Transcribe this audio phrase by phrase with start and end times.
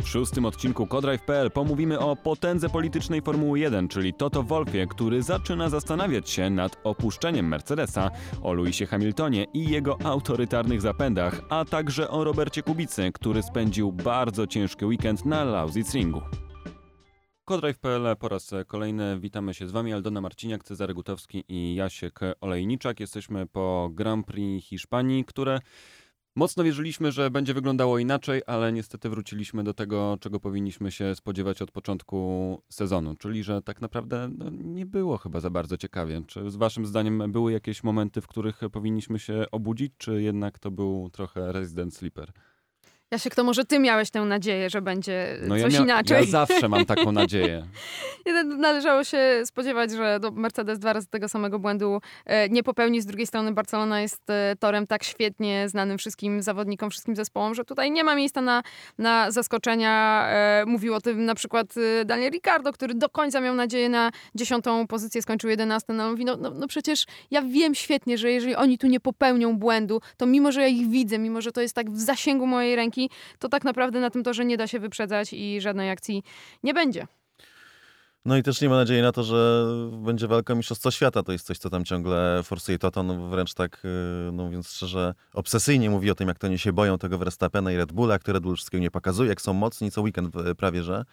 [0.00, 5.68] W szóstym odcinku Codrive.pl pomówimy o potędze politycznej Formuły 1, czyli Toto Wolfie, który zaczyna
[5.68, 8.10] zastanawiać się nad opuszczeniem Mercedesa,
[8.42, 14.46] o Lewisie Hamiltonie i jego autorytarnych zapędach, a także o Robercie Kubicy, który spędził bardzo
[14.46, 16.51] ciężki weekend na Lausitz-Ringu.
[17.44, 23.00] Codrive.pl po raz kolejny witamy się z Wami Aldona Marciniak, Cezary Gutowski i Jasiek Olejniczak.
[23.00, 25.60] Jesteśmy po Grand Prix Hiszpanii, które
[26.36, 31.62] Mocno wierzyliśmy, że będzie wyglądało inaczej, ale niestety wróciliśmy do tego, czego powinniśmy się spodziewać
[31.62, 36.22] od początku sezonu, czyli że tak naprawdę no, nie było chyba za bardzo ciekawie.
[36.26, 40.70] Czy z Waszym zdaniem były jakieś momenty, w których powinniśmy się obudzić, czy jednak to
[40.70, 42.32] był trochę resident sleeper?
[43.12, 46.16] Jasiek, to może ty miałeś tę nadzieję, że będzie No ja, coś mia- inaczej.
[46.20, 47.62] ja zawsze mam taką nadzieję.
[48.26, 53.00] Jeden Należało się spodziewać, że do Mercedes dwa razy tego samego błędu e, nie popełni.
[53.02, 57.64] Z drugiej strony Barcelona jest e, torem tak świetnie znanym wszystkim zawodnikom, wszystkim zespołom, że
[57.64, 58.62] tutaj nie ma miejsca na,
[58.98, 60.24] na zaskoczenia.
[60.28, 61.66] E, Mówił o tym na przykład
[62.04, 65.92] Daniel Ricardo, który do końca miał nadzieję na dziesiątą pozycję, skończył 11.
[65.92, 69.56] No, mówi, no, no, no przecież ja wiem świetnie, że jeżeli oni tu nie popełnią
[69.56, 72.76] błędu, to mimo, że ja ich widzę, mimo, że to jest tak w zasięgu mojej
[72.76, 73.01] ręki,
[73.38, 76.22] to tak naprawdę na tym torze nie da się wyprzedzać i żadnej akcji
[76.62, 77.06] nie będzie.
[78.24, 81.22] No i też nie ma nadziei na to, że będzie walka o Mistrzostwo Świata.
[81.22, 85.14] To jest coś, co tam ciągle forsuje Toto, no wręcz tak, yy, no mówiąc szczerze,
[85.34, 88.32] obsesyjnie mówi o tym, jak to oni się boją tego Verstappena i Red Bulla, które
[88.32, 91.04] Red Bull wszystkiego nie pokazuje, jak są mocni co weekend prawie, że.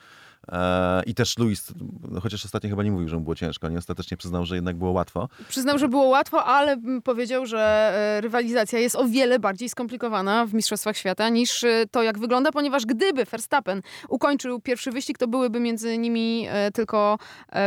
[0.47, 1.73] E, I też Luis,
[2.21, 4.91] chociaż ostatnio chyba nie mówił, że mu było ciężko, nie ostatecznie przyznał, że jednak było
[4.91, 5.29] łatwo.
[5.49, 7.59] Przyznał, że było łatwo, ale powiedział, że
[8.17, 12.51] e, rywalizacja jest o wiele bardziej skomplikowana w Mistrzostwach Świata niż e, to, jak wygląda,
[12.51, 17.17] ponieważ gdyby Verstappen ukończył pierwszy wyścig, to byłyby między nimi tylko,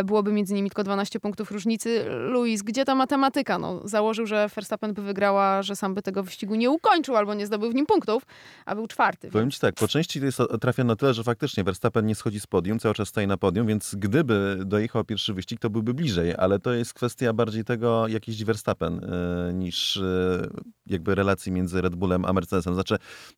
[0.05, 2.05] byłoby między nimi tylko 12 punktów różnicy.
[2.09, 3.59] Luis, gdzie ta matematyka?
[3.59, 7.47] No, założył, że Verstappen by wygrała, że sam by tego wyścigu nie ukończył albo nie
[7.47, 8.23] zdobył w nim punktów,
[8.67, 9.31] a był czwarty.
[9.31, 12.15] Powiem więc- ci tak, po części to jest trafione na tyle, że faktycznie Verstappen nie
[12.15, 15.95] schodzi z podium, cały czas stoi na podium, więc gdyby dojechał pierwszy wyścig, to byłby
[15.95, 20.49] bliżej, ale to jest kwestia bardziej tego, jak jeździ Verstappen, e, niż e,
[20.87, 22.75] jakby relacji między Red Bullem a Mercedesem.
[22.75, 22.95] Znaczy,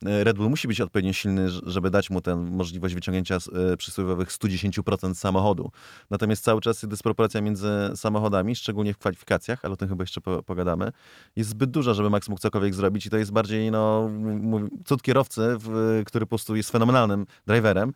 [0.07, 3.39] e, Red Bull musi być odpowiednio silny, żeby dać mu tę możliwość wyciągnięcia
[3.79, 5.71] przysłowiowych 110% samochodu.
[6.11, 10.43] Natomiast cały czas dysproporcja między samochodami, szczególnie w kwalifikacjach, ale o tym chyba jeszcze po,
[10.43, 10.93] pogadamy,
[11.37, 14.11] jest zbyt duża, żeby Max mógł cokolwiek zrobić i to jest bardziej no,
[14.85, 15.57] cud kierowcy,
[16.07, 17.93] który po prostu jest fenomenalnym driverem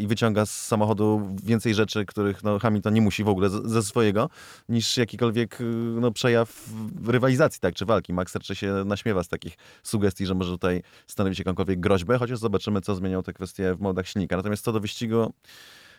[0.00, 3.82] i wyciąga z samochodu więcej rzeczy, których no, Hamilton nie musi w ogóle z, ze
[3.82, 4.30] swojego,
[4.68, 5.64] niż jakikolwiek y,
[6.00, 6.68] no, przejaw
[7.06, 8.12] rywalizacji, tak, czy walki.
[8.12, 12.80] Max raczej się naśmiewa z takich sugestii, że może tutaj stanowić jakąkolwiek groźbę, chociaż zobaczymy,
[12.80, 14.36] co zmienią te kwestie w modach silnika.
[14.36, 15.32] Natomiast co do wyścigu,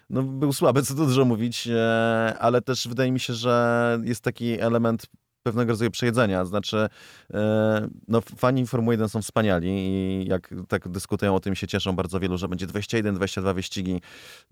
[0.10, 4.22] no, był słaby, co tu dużo mówić, e, ale też wydaje mi się, że jest
[4.22, 5.06] taki element
[5.44, 6.46] pewnego rodzaju przejedzenia.
[6.46, 6.88] Znaczy,
[7.34, 11.96] e, no, fani Formuły 1 są wspaniali i jak tak dyskutują o tym, się cieszą
[11.96, 14.02] bardzo wielu, że będzie 21, 22 wyścigi.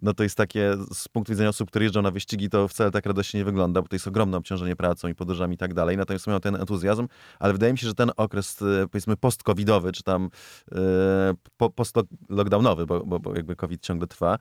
[0.01, 3.05] No to jest takie, z punktu widzenia osób, które jeżdżą na wyścigi, to wcale tak
[3.05, 5.97] radośnie nie wygląda, bo to jest ogromne obciążenie pracą i podróżami i tak dalej.
[5.97, 7.07] Natomiast mają ten entuzjazm,
[7.39, 10.29] ale wydaje mi się, że ten okres, e, powiedzmy, post-covidowy, czy tam
[10.71, 10.77] e,
[11.57, 14.37] po, post-lockdownowy, bo, bo, bo jakby COVID ciągle trwa,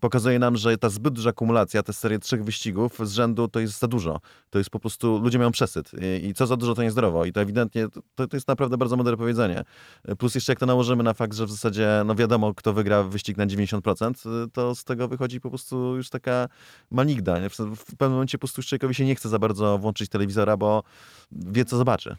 [0.00, 3.78] pokazuje nam, że ta zbyt duża akumulacja, te serie trzech wyścigów z rzędu to jest
[3.78, 4.20] za dużo.
[4.50, 5.90] To jest po prostu, ludzie mają przesyt
[6.22, 8.96] i, i co za dużo to niezdrowo i to ewidentnie, to, to jest naprawdę bardzo
[8.96, 9.64] mądre powiedzenie.
[10.18, 13.36] Plus jeszcze jak to nałożymy na fakt, że w zasadzie, no wiadomo, kto wygra wyścig
[13.36, 16.48] na 90%, to z tego wychodzi po prostu już taka?
[17.50, 20.82] W, w pewnym momencie po prostu człowiekowi się nie chce za bardzo włączyć telewizora, bo
[21.32, 22.16] wie, co zobaczy.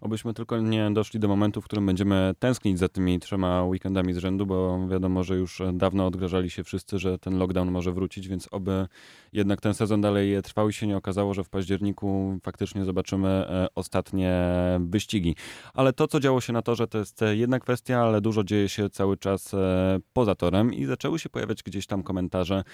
[0.00, 4.16] Obyśmy tylko nie doszli do momentu, w którym będziemy tęsknić za tymi trzema weekendami z
[4.16, 8.48] rzędu, bo wiadomo, że już dawno odgrażali się wszyscy, że ten lockdown może wrócić, więc
[8.50, 8.86] oby
[9.32, 13.66] jednak ten sezon dalej trwał i się nie okazało, że w październiku faktycznie zobaczymy e,
[13.74, 14.32] ostatnie
[14.80, 15.36] wyścigi.
[15.74, 18.90] Ale to, co działo się na torze, to jest jedna kwestia, ale dużo dzieje się
[18.90, 22.64] cały czas e, poza torem i zaczęły się pojawiać gdzieś tam komentarze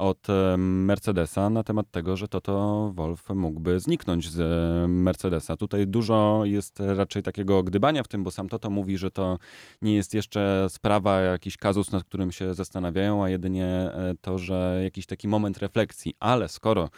[0.00, 5.56] od e, Mercedesa na temat tego, że Toto Wolf mógłby zniknąć z e, Mercedesa.
[5.56, 9.38] Tutaj dużo jest raczej takiego gdybania w tym, bo sam Toto mówi, że to
[9.82, 14.80] nie jest jeszcze sprawa, jakiś kazus, nad którym się zastanawiają, a jedynie e, to, że
[14.84, 16.14] jakiś taki moment refleksji.
[16.20, 16.88] Ale skoro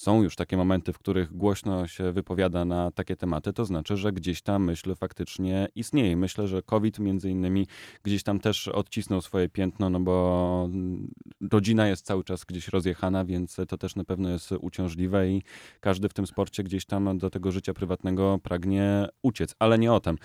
[0.00, 4.12] są już takie momenty, w których głośno się wypowiada na takie tematy, to znaczy, że
[4.12, 6.16] gdzieś ta myśl faktycznie istnieje.
[6.16, 7.66] Myślę, że COVID między innymi
[8.02, 10.68] gdzieś tam też odcisnął swoje piętno, no bo
[11.52, 15.42] rodzina jest cały czas gdzieś rozjechana, więc to też na pewno jest uciążliwe i
[15.80, 20.00] każdy w tym sporcie gdzieś tam do tego życia prywatnego pragnie uciec, ale nie o
[20.00, 20.18] tym.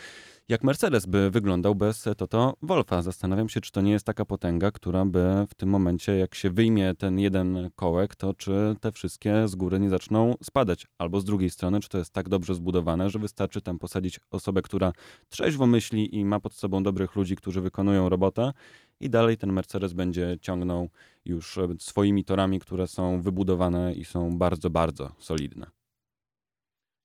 [0.50, 3.02] Jak Mercedes by wyglądał bez Toto Wolfa?
[3.02, 6.50] Zastanawiam się, czy to nie jest taka potęga, która by w tym momencie, jak się
[6.50, 10.88] wyjmie ten jeden kołek, to czy te wszystkie z góry nie zaczną spadać.
[10.98, 14.62] Albo z drugiej strony, czy to jest tak dobrze zbudowane, że wystarczy tam posadzić osobę,
[14.62, 14.92] która
[15.30, 18.54] trzeźwo myśli i ma pod sobą dobrych ludzi, którzy wykonują robotę
[19.00, 20.90] i dalej ten Mercedes będzie ciągnął
[21.26, 25.85] już e, swoimi torami, które są wybudowane i są bardzo, bardzo solidne.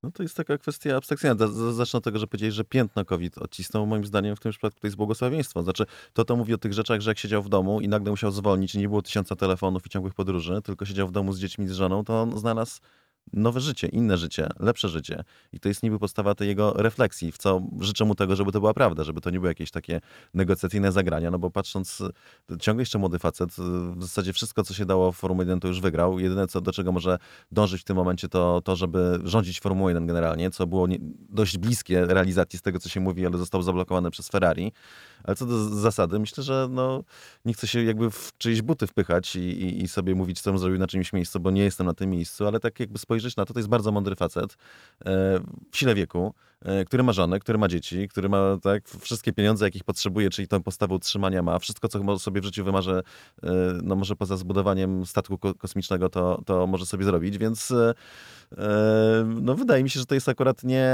[0.02, 1.36] No to jest taka kwestia abstrakcyjna.
[1.72, 3.86] Zacznę od tego, że powiedzieli, że piętno COVID odcisnął.
[3.86, 5.62] Moim zdaniem w tym przypadku to jest błogosławieństwo.
[5.62, 8.30] Znaczy, to to mówi o tych rzeczach, że jak siedział w domu i nagle musiał
[8.30, 11.72] zwolnić, nie było tysiąca telefonów i ciągłych podróży, tylko siedział w domu z dziećmi, z
[11.72, 12.80] żoną, to on znalazł
[13.32, 15.24] nowe życie, inne życie, lepsze życie.
[15.52, 18.60] I to jest niby podstawa tej jego refleksji, w co życzę mu tego, żeby to
[18.60, 20.00] była prawda, żeby to nie były jakieś takie
[20.34, 22.02] negocjacyjne zagrania, no bo patrząc,
[22.60, 23.50] ciągle jeszcze młody facet,
[23.96, 26.18] w zasadzie wszystko, co się dało w Formule 1 to już wygrał.
[26.18, 27.18] Jedyne, co, do czego może
[27.52, 31.58] dążyć w tym momencie, to to, żeby rządzić Formułą 1 generalnie, co było nie, dość
[31.58, 34.72] bliskie realizacji z tego, co się mówi, ale zostało zablokowane przez Ferrari.
[35.24, 37.04] Ale co do zasady, myślę, że no,
[37.44, 40.58] nie chcę się jakby w czyjeś buty wpychać i, i, i sobie mówić, co bym
[40.58, 43.44] zrobił na czymś miejscu, bo nie jestem na tym miejscu, ale tak jakby spojrzeć na
[43.44, 44.56] to, to jest bardzo mądry facet e,
[45.70, 46.34] w sile wieku,
[46.86, 50.62] który ma żonę, który ma dzieci, który ma tak, wszystkie pieniądze, jakich potrzebuje, czyli tą
[50.62, 53.02] postawę utrzymania ma, wszystko, co sobie w życiu wymarzy,
[53.42, 53.50] e,
[53.82, 57.72] no może poza zbudowaniem statku kosmicznego, to, to może sobie zrobić, więc
[59.26, 60.88] no wydaje mi się, że to jest akurat nie,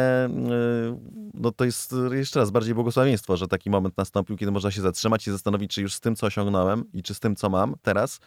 [1.35, 5.29] no to jest jeszcze raz bardziej błogosławieństwo, że taki moment nastąpił, kiedy można się zatrzymać
[5.29, 8.21] i zastanowić, czy już z tym, co osiągnąłem i czy z tym, co mam teraz,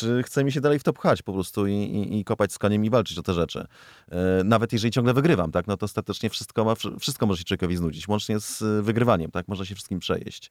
[0.00, 2.58] czy chce mi się dalej w to pchać po prostu i, i, i, kopać z
[2.58, 3.66] koniem i walczyć o te rzeczy.
[4.08, 7.76] E, nawet jeżeli ciągle wygrywam, tak, no to ostatecznie wszystko, ma, wszystko może się człowiekowi
[7.76, 10.50] znudzić, łącznie z wygrywaniem, tak, można się wszystkim przejeść.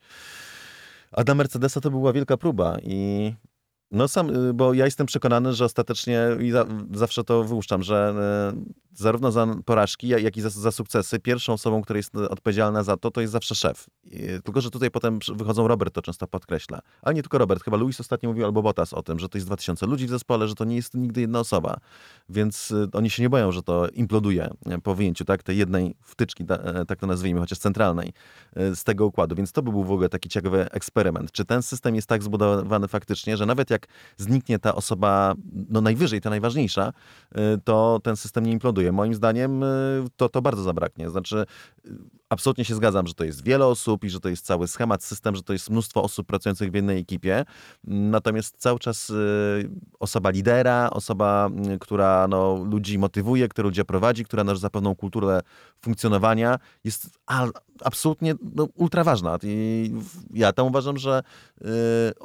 [1.12, 3.34] A dla Mercedesa to była wielka próba i
[3.92, 8.14] no sam, y, bo ja jestem przekonany, że ostatecznie i za, zawsze to wyłuszczam, że
[8.89, 12.98] y, zarówno za porażki, jak i za, za, sukcesy, pierwszą osobą, która jest odpowiedzialna za
[12.98, 13.88] to, to jest zawsze szef.
[14.44, 16.80] Tylko, że tutaj potem wychodzą, Robert to często podkreśla.
[17.02, 19.48] Ale nie tylko Robert, chyba Luis ostatnio mówił, albo Bottas o tym, że to jest
[19.48, 21.78] 2000 ludzi w zespole, że to nie jest nigdy jedna osoba.
[22.30, 24.50] Więc y, oni się nie boją, że to imploduje
[24.84, 28.14] po wyjęciu tak, tej jednej wtyczki, e, tak to nazwijmy, chociaż centralnej,
[28.56, 29.36] z tego układu.
[29.36, 31.32] Więc to by był w ogóle taki ciekawy eksperyment.
[31.32, 33.88] Czy ten system jest tak zbudowany faktycznie, że nawet jak jak
[34.18, 35.36] zniknie ta osoba,
[35.70, 36.94] no najwyżej, ta najważniejsza,
[37.32, 38.79] y, to ten system nie imploduje.
[38.92, 39.68] Moim zdaniem y,
[40.18, 41.10] to, to bardzo zabraknie.
[41.10, 41.46] Znaczy,
[41.86, 41.90] y,
[42.30, 45.36] absolutnie się zgadzam, że to jest wiele osób i że to jest cały schemat, system,
[45.36, 47.46] że to jest mnóstwo osób pracujących w jednej ekipie.
[47.84, 49.12] Natomiast cały czas
[50.00, 51.50] osoba lidera, osoba,
[51.80, 55.42] która no, ludzi motywuje, która ludzi prowadzi, która nas za pewną kulturę
[55.82, 57.20] funkcjonowania jest
[57.84, 59.38] absolutnie no, ultra ważna.
[59.44, 59.92] I
[60.34, 61.24] ja tam uważam, że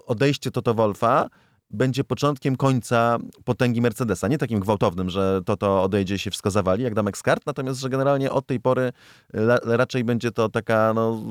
[0.07, 1.29] odejście Toto Wolfa
[1.75, 4.29] będzie początkiem końca potęgi Mercedesa.
[4.29, 8.31] Nie takim gwałtownym, że to to odejdzie się wskazawali, jak Damek Skart, natomiast, że generalnie
[8.31, 8.93] od tej pory
[9.65, 11.23] raczej będzie to taka no,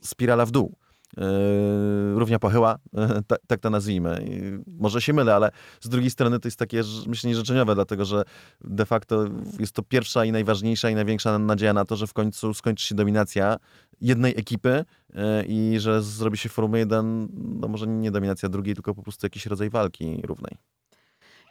[0.00, 0.74] spirala w dół.
[1.16, 2.78] Yy, równia pochyła,
[3.28, 4.24] tak, tak to nazwijmy.
[4.66, 5.50] może się mylę, ale
[5.80, 8.22] z drugiej strony to jest takie myślenie życzeniowe, dlatego że
[8.60, 9.24] de facto
[9.58, 12.94] jest to pierwsza i najważniejsza i największa nadzieja na to, że w końcu skończy się
[12.94, 13.56] dominacja
[14.00, 17.28] jednej ekipy yy, i że zrobi się Formuła 1,
[17.60, 20.56] no może nie dominacja drugiej, tylko po prostu jakiś rodzaj walki równej.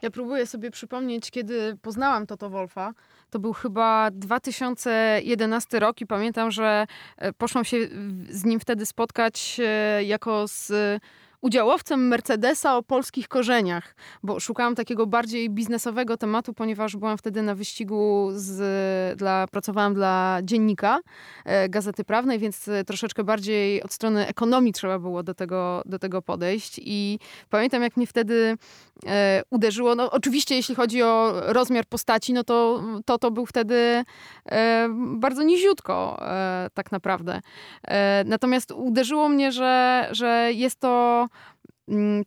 [0.06, 2.92] Ja próbuję sobie przypomnieć, kiedy poznałam Toto Wolfa.
[3.30, 6.86] To był chyba 2011 rok i pamiętam, że
[7.16, 7.76] e, poszłam się
[8.30, 10.72] z nim wtedy spotkać e, jako z
[11.46, 17.54] udziałowcem Mercedesa o polskich korzeniach, bo szukałam takiego bardziej biznesowego tematu, ponieważ byłam wtedy na
[17.54, 21.00] wyścigu z, dla, pracowałam dla dziennika
[21.44, 26.22] e, Gazety Prawnej, więc troszeczkę bardziej od strony ekonomii trzeba było do tego, do tego
[26.22, 27.18] podejść i
[27.50, 28.56] pamiętam jak mnie wtedy
[29.06, 34.04] e, uderzyło, no oczywiście jeśli chodzi o rozmiar postaci, no to to, to był wtedy
[34.46, 37.40] e, bardzo niziutko e, tak naprawdę.
[37.88, 41.26] E, natomiast uderzyło mnie, że, że jest to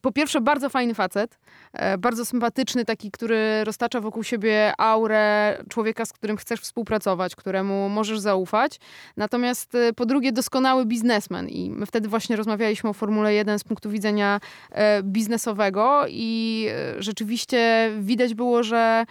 [0.01, 1.39] po pierwsze, bardzo fajny facet,
[1.73, 7.89] e, bardzo sympatyczny, taki, który roztacza wokół siebie aurę człowieka, z którym chcesz współpracować, któremu
[7.89, 8.79] możesz zaufać.
[9.17, 11.49] Natomiast e, po drugie, doskonały biznesmen.
[11.49, 14.39] I my wtedy właśnie rozmawialiśmy o Formule 1 z punktu widzenia
[14.71, 16.67] e, biznesowego i
[16.99, 19.05] rzeczywiście widać było, że,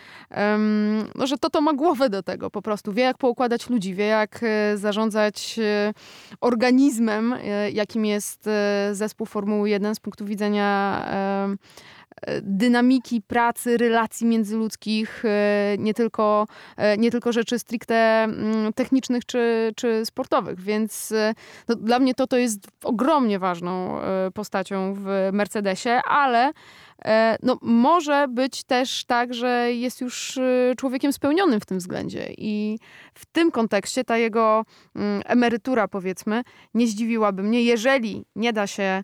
[1.15, 2.93] no, że to to ma głowę do tego po prostu.
[2.93, 4.41] Wie, jak poukładać ludzi, wie, jak
[4.75, 5.61] zarządzać
[6.41, 7.35] organizmem,
[7.73, 8.49] jakim jest
[8.93, 11.57] zespół Formuły 1 z punktu widzenia widzenia e,
[12.43, 19.73] dynamiki pracy, relacji międzyludzkich, e, nie tylko, e, nie tylko rzeczy stricte mm, technicznych czy,
[19.77, 20.61] czy sportowych.
[20.61, 21.13] Więc
[21.69, 24.01] no, dla mnie to, to jest ogromnie ważną
[24.35, 26.53] postacią w Mercedesie, ale
[27.43, 30.39] no, może być też tak, że jest już
[30.77, 32.29] człowiekiem spełnionym w tym względzie.
[32.39, 32.79] I
[33.15, 34.65] w tym kontekście ta jego
[34.97, 36.43] mm, emerytura, powiedzmy,
[36.75, 37.63] nie zdziwiłaby mnie.
[37.63, 39.03] Jeżeli nie da się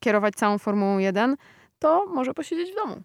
[0.00, 1.36] kierować całą Formułą 1,
[1.78, 3.02] to może posiedzieć w domu.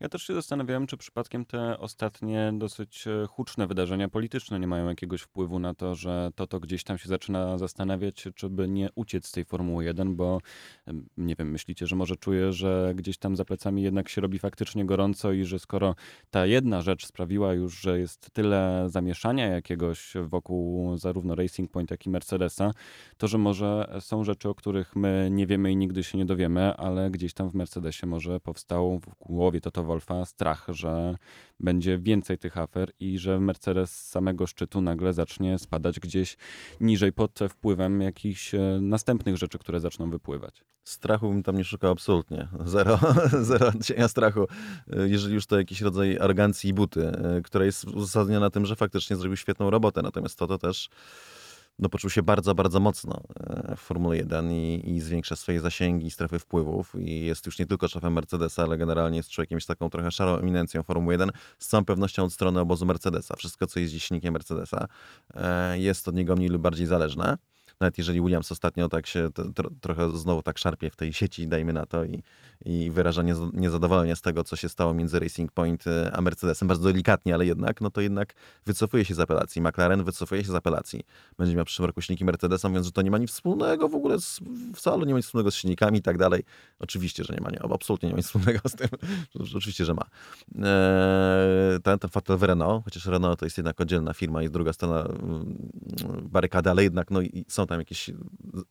[0.00, 4.88] Ja też się zastanawiałem, czy przypadkiem te ostatnie dosyć e, huczne wydarzenia polityczne nie mają
[4.88, 8.88] jakiegoś wpływu na to, że to to gdzieś tam się zaczyna zastanawiać, czy by nie
[8.94, 10.40] uciec z tej Formuły 1, bo
[11.16, 14.84] nie wiem, myślicie, że może czuję, że gdzieś tam za plecami jednak się robi faktycznie
[14.84, 15.94] gorąco i że skoro
[16.30, 22.06] ta jedna rzecz sprawiła już, że jest tyle zamieszania jakiegoś wokół zarówno Racing Point, jak
[22.06, 22.70] i Mercedesa,
[23.16, 26.76] to że może są rzeczy, o których my nie wiemy i nigdy się nie dowiemy,
[26.76, 31.16] ale gdzieś tam w Mercedesie może powstał w głowie Toto Wolfa strach, że
[31.60, 36.36] będzie więcej tych afer i że Mercedes z samego szczytu nagle zacznie spadać gdzieś
[36.80, 40.64] niżej pod wpływem jakichś e, następnych rzeczy, które zaczną wypływać.
[40.84, 42.48] Strachu bym tam nie szukał absolutnie.
[42.64, 42.98] Zero,
[43.40, 44.46] zero cienia strachu.
[44.90, 48.66] E, jeżeli już to jakiś rodzaj arogancji i buty, e, która jest uzasadniona na tym,
[48.66, 50.02] że faktycznie zrobił świetną robotę.
[50.02, 50.88] Natomiast to to też
[51.78, 56.10] no, poczuł się bardzo, bardzo mocno e, w Formule 1 i, i zwiększa swoje zasięgi,
[56.10, 59.90] strefy wpływów i jest już nie tylko szefem Mercedesa, ale generalnie jest człowiekiem z taką
[59.90, 63.36] trochę szarą eminencją Formuły 1, z całą pewnością od strony obozu Mercedesa.
[63.36, 64.88] Wszystko, co jest silnikiem Mercedesa,
[65.34, 67.36] e, jest od niego mniej lub bardziej zależne
[67.80, 71.72] nawet jeżeli Williams ostatnio tak się to, trochę znowu tak szarpie w tej sieci, dajmy
[71.72, 72.22] na to, i,
[72.64, 76.84] i wyraża niezadowolenie z tego, co się stało między Racing Point y, a Mercedesem, bardzo
[76.84, 78.34] delikatnie, ale jednak, no to jednak
[78.66, 79.62] wycofuje się z apelacji.
[79.62, 81.02] McLaren wycofuje się z apelacji.
[81.38, 83.94] Będzie miał w przyszłym roku silniki Mercedesa, mówiąc, że to nie ma nic wspólnego w
[83.94, 84.40] ogóle z,
[84.74, 86.42] wcale nie ma nic wspólnego z silnikami i tak dalej.
[86.78, 88.88] Oczywiście, że nie ma, nie, absolutnie nie ma nic wspólnego z tym.
[89.56, 90.02] Oczywiście, że ma.
[90.02, 94.72] Eee, ten, ten fatal w Renault, chociaż Renault to jest jednak oddzielna firma i druga
[94.72, 95.58] strona mm,
[96.22, 98.10] barykady, ale jednak no, są tam jakieś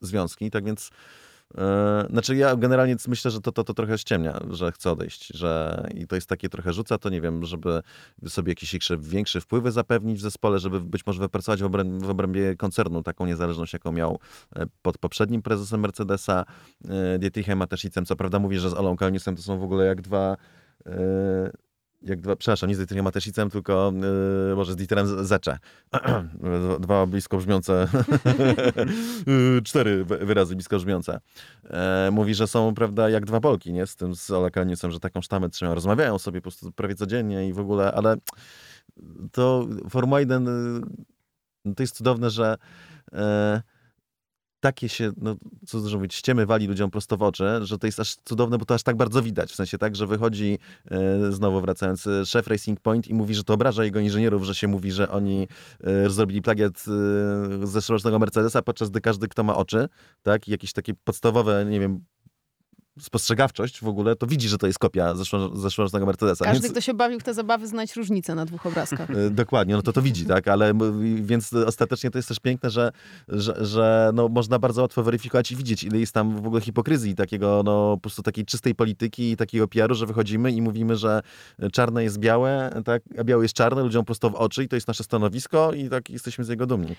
[0.01, 0.91] związki, tak więc
[1.55, 5.83] Yy, znaczy ja generalnie myślę, że to, to, to trochę ściemnia, że chce odejść, że
[5.95, 7.81] i to jest takie trochę rzuca, to nie wiem, żeby
[8.27, 12.09] sobie jakieś większe, większe wpływy zapewnić w zespole, żeby być może wypracować w, obrębie, w
[12.09, 14.19] obrębie koncernu taką niezależność, jaką miał
[14.55, 16.45] e, pod poprzednim prezesem Mercedesa,
[16.89, 18.05] e, Dietrichem Mateszicem.
[18.05, 20.37] Co prawda mówi, że z Olą Kalniusem to są w ogóle jak dwa
[20.85, 21.51] e,
[22.01, 23.93] jak dwa, przepraszam, nie z Dieterem Mateszicem, tylko
[24.49, 25.57] yy, może z Dieterem Zecze.
[26.79, 27.87] dwa blisko brzmiące,
[29.65, 31.19] cztery wyrazy blisko brzmiące.
[31.69, 33.87] E, mówi, że są, prawda, jak dwa Polki, nie?
[33.87, 35.75] Z tym, z Olekaniusem, że taką sztamę trzymają.
[35.75, 38.17] Rozmawiają sobie po prostu prawie codziennie i w ogóle, ale
[39.31, 40.47] to Formuła 1
[41.67, 42.55] y, to jest cudowne, że
[43.13, 43.61] e,
[44.67, 47.99] takie się, no co dużo mówić, ściemy wali ludziom prosto w oczy, że to jest
[47.99, 49.51] aż cudowne, bo to aż tak bardzo widać.
[49.51, 50.59] W sensie tak, że wychodzi,
[50.91, 54.55] e, znowu wracając, e, szef Racing Point i mówi, że to obraża jego inżynierów, że
[54.55, 55.47] się mówi, że oni
[55.83, 56.85] e, zrobili plagiat
[57.63, 59.89] e, zeszłorocznego Mercedesa, podczas gdy każdy, kto ma oczy,
[60.23, 62.03] tak, i jakieś takie podstawowe, nie wiem,
[62.99, 65.13] spostrzegawczość w ogóle, to widzi, że to jest kopia
[65.53, 66.45] zeszłorocznego Mercedesa.
[66.45, 66.71] Każdy, więc...
[66.71, 69.09] kto się bawił w te zabawy, znać różnicę na dwóch obrazkach.
[69.17, 70.73] E, dokładnie, no to to widzi, tak, ale
[71.15, 72.91] więc ostatecznie to jest też piękne, że,
[73.27, 77.15] że, że no, można bardzo łatwo weryfikować i widzieć, ile jest tam w ogóle hipokryzji,
[77.15, 81.21] takiego, no po prostu takiej czystej polityki i takiego PR-u, że wychodzimy i mówimy, że
[81.71, 84.87] czarne jest białe, tak, a białe jest czarne, ludziom prosto w oczy i to jest
[84.87, 86.95] nasze stanowisko i tak jesteśmy z jego dumni.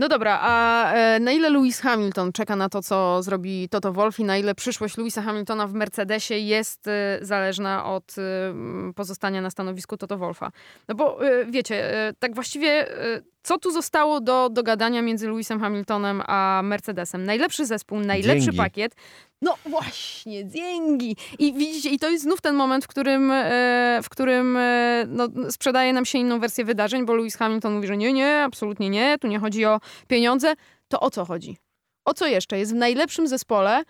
[0.00, 4.20] No dobra, a e, na ile Lewis Hamilton czeka na to, co zrobi Toto Wolff
[4.20, 9.50] i na ile przyszłość Lewisa Hamiltona w Mercedesie jest e, zależna od e, pozostania na
[9.50, 10.52] stanowisku Toto Wolfa?
[10.88, 11.18] No bo
[11.50, 12.86] wiecie, tak właściwie
[13.42, 17.24] co tu zostało do dogadania między Lewisem Hamiltonem a Mercedesem?
[17.24, 18.56] Najlepszy zespół, najlepszy Dzięgi.
[18.56, 18.94] pakiet.
[19.42, 21.16] No właśnie, dzięki.
[21.38, 25.28] I widzicie, i to jest znów ten moment, w którym, e, w którym e, no,
[25.50, 29.18] sprzedaje nam się inną wersję wydarzeń, bo Lewis Hamilton mówi, że nie, nie, absolutnie nie,
[29.18, 30.54] tu nie chodzi o pieniądze.
[30.88, 31.56] To o co chodzi?
[32.04, 32.58] O co jeszcze?
[32.58, 33.82] Jest w najlepszym zespole,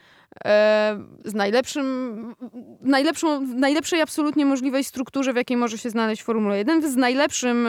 [0.45, 2.35] e, z najlepszym,
[2.81, 7.69] najlepszą, w najlepszej absolutnie możliwej strukturze, w jakiej może się znaleźć Formula 1, z najlepszym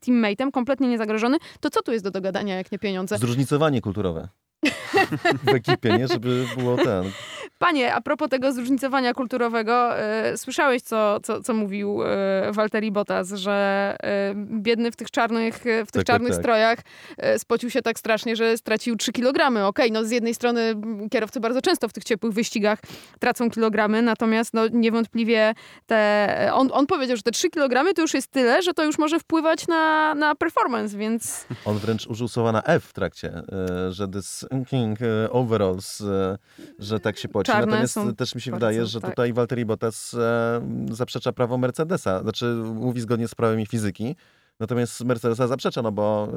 [0.00, 1.38] teammateem, kompletnie niezagrożony.
[1.60, 3.18] To co tu jest do dogadania, jak nie pieniądze?
[3.18, 4.28] Zróżnicowanie kulturowe
[5.44, 6.08] w ekipie, nie?
[6.08, 7.04] Żeby było ten.
[7.58, 13.32] Panie, a propos tego zróżnicowania kulturowego, e, słyszałeś, co, co, co mówił e, Walteri Bottas,
[13.32, 16.78] że e, biedny w tych czarnych, w tych tak, tak czarnych tak, strojach
[17.16, 19.66] e, spocił się tak strasznie, że stracił 3 kilogramy.
[19.66, 20.74] Okej, okay, no z jednej strony
[21.10, 22.78] kierowcy bardzo często w tych ciepłych wyścigach
[23.18, 25.54] tracą kilogramy, natomiast no niewątpliwie
[25.86, 28.98] te, on, on powiedział, że te 3 kilogramy to już jest tyle, że to już
[28.98, 31.46] może wpływać na, na performance, więc...
[31.64, 33.42] On wręcz użył słowa na F w trakcie,
[33.90, 34.98] że this King
[35.30, 36.02] overalls,
[36.78, 37.47] że tak się płaci.
[37.48, 39.10] Natomiast też mi się bardzo, wydaje, że tak.
[39.10, 40.16] tutaj Valtteri Bottas
[40.90, 42.22] zaprzecza prawo Mercedesa.
[42.22, 44.16] Znaczy mówi zgodnie z prawami fizyki,
[44.60, 46.28] Natomiast Mercedesa zaprzecza, no bo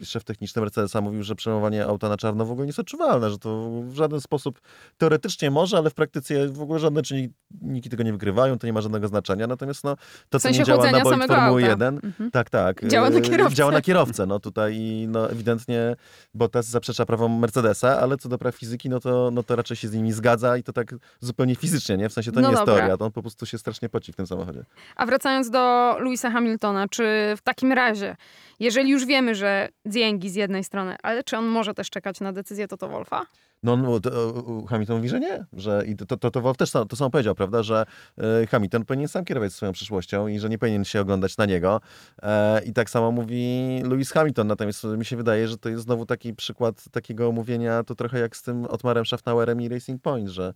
[0.00, 3.30] y, szef techniczny Mercedesa mówił, że przejmowanie auta na czarno w ogóle nie jest odczuwalne,
[3.30, 4.60] że to w żaden sposób
[4.98, 8.80] teoretycznie może, ale w praktyce w ogóle żadne czynniki tego nie wykrywają, to nie ma
[8.80, 9.46] żadnego znaczenia.
[9.46, 9.96] Natomiast no,
[10.30, 11.70] to, W sensie co nie działa na bolid Formuły auta.
[11.86, 12.30] 1, Mhm.
[12.30, 12.88] tak, tak.
[12.88, 13.54] Działa na y, kierowcę.
[13.54, 14.26] Działa na kierowcę.
[14.26, 15.96] No tutaj no, ewidentnie
[16.34, 19.88] Bottas zaprzecza prawom Mercedesa, ale co do praw fizyki, no to, no to raczej się
[19.88, 22.08] z nimi zgadza i to tak zupełnie fizycznie, nie?
[22.08, 22.74] W sensie to No nie jest dobra.
[22.74, 24.64] teoria, to on po prostu się strasznie poci w tym samochodzie.
[24.96, 28.16] A wracając do Louisa Hamiltona, czy w takim razie,
[28.60, 32.32] jeżeli już wiemy, że dzięki z jednej strony, ale czy on może też czekać na
[32.32, 33.26] decyzję Toto Wolfa?
[33.62, 34.32] No, no to,
[34.68, 37.62] Hamilton mówi, że nie, że i to, to, to Wolf też to samo powiedział, prawda,
[37.62, 37.86] że
[38.18, 41.80] e, Hamilton powinien sam kierować swoją przyszłością i że nie powinien się oglądać na niego.
[42.22, 46.06] E, I tak samo mówi Lewis Hamilton, natomiast mi się wydaje, że to jest znowu
[46.06, 50.54] taki przykład takiego mówienia, to trochę jak z tym Otmarem Schaffnauerem i Racing Point, że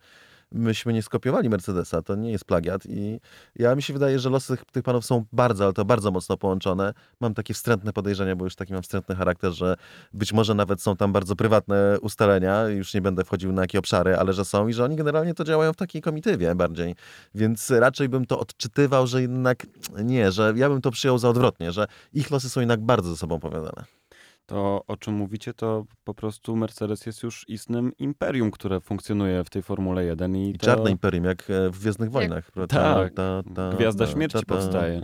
[0.53, 3.21] myśmy nie skopiowali Mercedesa, to nie jest plagiat i
[3.57, 6.95] ja mi się wydaje, że losy tych, panów są bardzo, ale to bardzo mocno połączone.
[7.21, 9.77] Mam takie wstrętne podejrzenia, bo już taki mam wstrętny charakter, że
[10.13, 14.17] być może nawet są tam bardzo prywatne ustalenia, już nie będę wchodził na jakie obszary,
[14.17, 16.95] ale że są i że oni generalnie to działają w takiej komitywie bardziej.
[17.35, 19.67] Więc raczej bym to odczytywał, że jednak
[20.05, 23.17] nie, że ja bym to przyjął za odwrotnie, że ich losy są jednak bardzo ze
[23.17, 24.00] sobą powiązane.
[24.47, 29.51] To, o czym mówicie, to po prostu Mercedes jest już istnym imperium, które funkcjonuje w
[29.51, 30.37] tej Formule 1.
[30.37, 30.67] I, I to...
[30.67, 32.51] czarne imperium, jak e, w Gwiezdnych Wojnach.
[32.69, 33.77] Tak.
[33.77, 35.01] Gwiazda Śmierci powstaje.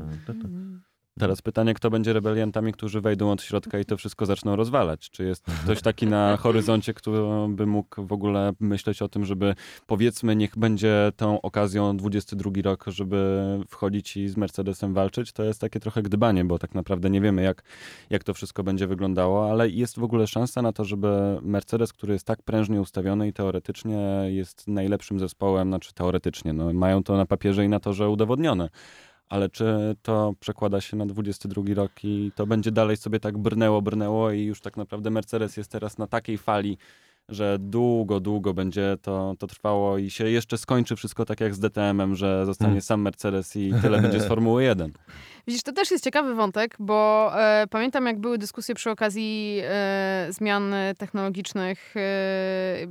[1.19, 5.11] Teraz pytanie, kto będzie rebeliantami, którzy wejdą od środka i to wszystko zaczną rozwalać?
[5.11, 7.19] Czy jest ktoś taki na horyzoncie, który
[7.49, 9.55] by mógł w ogóle myśleć o tym, żeby
[9.87, 15.33] powiedzmy, niech będzie tą okazją 22 rok, żeby wchodzić i z Mercedesem walczyć?
[15.33, 17.63] To jest takie trochę gdybanie, bo tak naprawdę nie wiemy, jak,
[18.11, 22.13] jak to wszystko będzie wyglądało, ale jest w ogóle szansa na to, żeby Mercedes, który
[22.13, 27.27] jest tak prężnie ustawiony i teoretycznie jest najlepszym zespołem, znaczy teoretycznie, no, mają to na
[27.27, 28.69] papierze i na to, że udowodnione.
[29.29, 33.83] Ale czy to przekłada się na 22 rok i to będzie dalej sobie tak brnęło,
[33.83, 36.79] brnęło i już tak naprawdę Mercedes jest teraz na takiej fali,
[37.29, 41.59] że długo, długo będzie to, to trwało i się jeszcze skończy wszystko tak jak z
[41.59, 42.83] DTM-em, że zostanie Hmm.
[42.83, 44.93] sam Mercedes i tyle będzie z Formuły 1.
[45.47, 50.27] Widzisz, to też jest ciekawy wątek, bo e, pamiętam, jak były dyskusje przy okazji e,
[50.31, 52.01] zmian technologicznych e,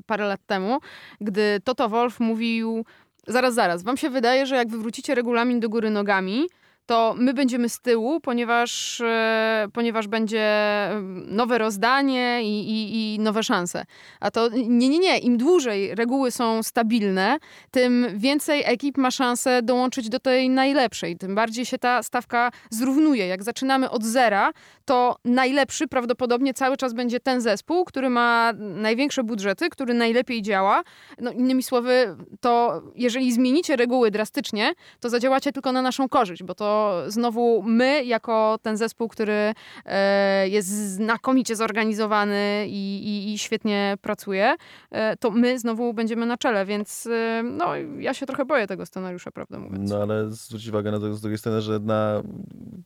[0.05, 0.79] parę lat temu,
[1.21, 2.85] gdy Toto Wolf mówił,
[3.27, 6.47] zaraz, zaraz, wam się wydaje, że jak wywrócicie regulamin do góry nogami,
[6.85, 10.43] to my będziemy z tyłu, ponieważ, e, ponieważ będzie
[10.89, 13.85] mm, nowe rozdanie i, i, i nowe szanse.
[14.19, 15.17] A to nie, nie, nie.
[15.17, 17.37] Im dłużej reguły są stabilne,
[17.71, 21.17] tym więcej ekip ma szansę dołączyć do tej najlepszej.
[21.17, 23.27] Tym bardziej się ta stawka zrównuje.
[23.27, 24.51] Jak zaczynamy od zera,
[24.85, 30.83] to najlepszy prawdopodobnie cały czas będzie ten zespół, który ma największe budżety, który najlepiej działa.
[31.21, 36.55] No, innymi słowy, to jeżeli zmienicie reguły drastycznie, to zadziałacie tylko na naszą korzyść, bo
[36.55, 36.74] to
[37.07, 39.53] znowu my, jako ten zespół, który
[39.85, 44.55] e, jest znakomicie zorganizowany i, i, i świetnie pracuje,
[44.91, 48.85] e, to my znowu będziemy na czele, więc e, no, ja się trochę boję tego
[48.85, 49.91] scenariusza, prawdę mówiąc.
[49.91, 52.21] No ale zwróć uwagę na to z drugiej strony, że na,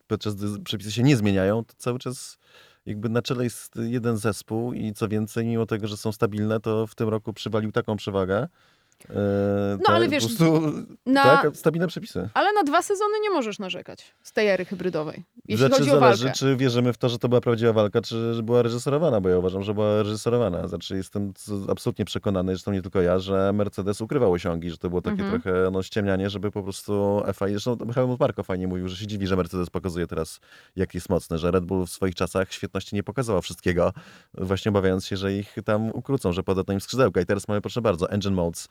[0.07, 2.37] podczas gdy przepisy się nie zmieniają, to cały czas
[2.85, 6.87] jakby na czele jest jeden zespół i co więcej, mimo tego, że są stabilne, to
[6.87, 8.47] w tym roku przywalił taką przewagę.
[9.09, 10.61] E, tak, ale wiesz, prostu,
[11.05, 12.29] na- tak, stabilne przepisy.
[12.33, 15.99] Ale na dwa sezony nie możesz narzekać z tej ery hybrydowej, jeśli Rzeczy chodzi o
[15.99, 16.39] zależy, walkę.
[16.39, 19.63] czy wierzymy w to, że to była prawdziwa walka, czy była reżyserowana, bo ja uważam,
[19.63, 20.67] że była reżyserowana.
[20.67, 21.33] Znaczy jestem
[21.69, 25.41] absolutnie przekonany, zresztą nie tylko ja, że Mercedes ukrywał osiągi, że to było takie Mhm.
[25.41, 29.27] trochę no, ściemnianie, żeby po prostu FIA, zresztą Helmut Marko fajnie mówił, że się dziwi,
[29.27, 30.39] że Mercedes pokazuje teraz,
[30.75, 33.93] jak jest mocny, że Red Bull w swoich czasach świetności nie pokazywał wszystkiego,
[34.33, 37.21] właśnie obawiając się, że ich tam ukrócą, że podadzą im skrzydełka.
[37.21, 38.67] I teraz mamy, proszę bardzo, Engine Modes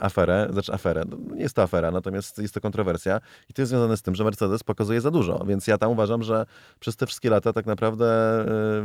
[0.00, 3.70] aferę, znaczy aferę, no, nie jest to afera, natomiast jest to kontrowersja i to jest
[3.70, 6.46] związane z tym, że Mercedes pokazuje za dużo, więc ja tam uważam, że
[6.80, 8.06] przez te wszystkie lata tak naprawdę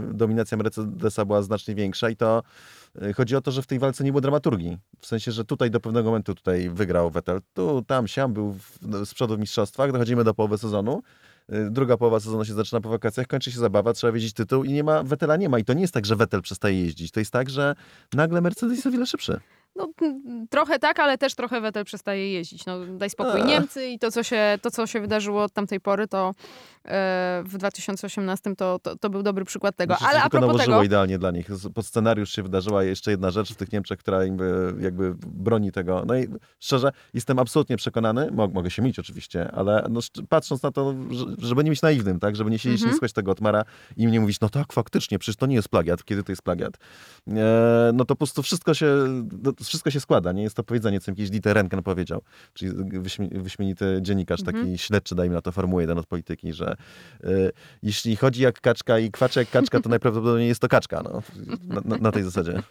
[0.10, 2.44] e, dominacja Mercedesa była znacznie większa i to
[3.02, 4.78] e, chodzi o to, że w tej walce nie było dramaturgii.
[5.00, 8.78] W sensie, że tutaj do pewnego momentu tutaj wygrał Vettel, tu, tam, siam był w,
[8.82, 11.02] no, z przodu w mistrzostwach, dochodzimy do połowy sezonu,
[11.50, 14.74] e, druga połowa sezonu się zaczyna po wakacjach, kończy się zabawa, trzeba wiedzieć tytuł i
[14.74, 15.60] nie ma, Vettela nie ma.
[15.60, 17.76] I to nie jest tak, że Vettel przestaje jeździć, to jest tak, że
[18.14, 19.40] nagle Mercedes jest o wiele szybszy.
[19.78, 22.66] No, m, trochę tak, ale też trochę Vettel przestaje jeździć.
[22.66, 23.44] No, daj spokój.
[23.44, 26.34] Niemcy i to co, się, to, co się wydarzyło od tamtej pory, to
[26.86, 29.96] e, w 2018 to, to, to był dobry przykład tego.
[29.96, 31.48] Znaczy, ale a propos nałożyło tego, idealnie dla nich.
[31.74, 34.38] Pod scenariusz się wydarzyła jeszcze jedna rzecz w tych Niemczech, która im
[34.80, 36.04] jakby broni tego.
[36.08, 36.28] No i
[36.60, 41.26] szczerze, jestem absolutnie przekonany, mog, mogę się mylić oczywiście, ale no, patrząc na to, że-
[41.48, 42.90] żeby nie być naiwnym, tak, żeby nie siedzieć, Mhm.
[42.92, 43.64] nie słuchać tego Otmara
[43.98, 46.42] i im nie mówić, no tak, faktycznie, przecież to nie jest plagiat, kiedy to jest
[46.42, 46.78] plagiat.
[47.28, 48.88] E, no to po prostu wszystko się,
[49.44, 52.22] no, wszystko się składa, nie jest to powiedzenie, co jakiś Dieter Renken powiedział,
[52.54, 54.66] czyli wyśmie, wyśmienity dziennikarz, Mhm.
[54.66, 56.76] taki śledczy, dajmy na to Formuły 1 od polityki, że
[57.24, 57.52] y,
[57.84, 61.22] jeśli chodzi jak kaczka i kwacze jak kaczka, to najprawdopodobniej jest to kaczka, no,
[61.68, 62.64] na, na, na tej zasadzie.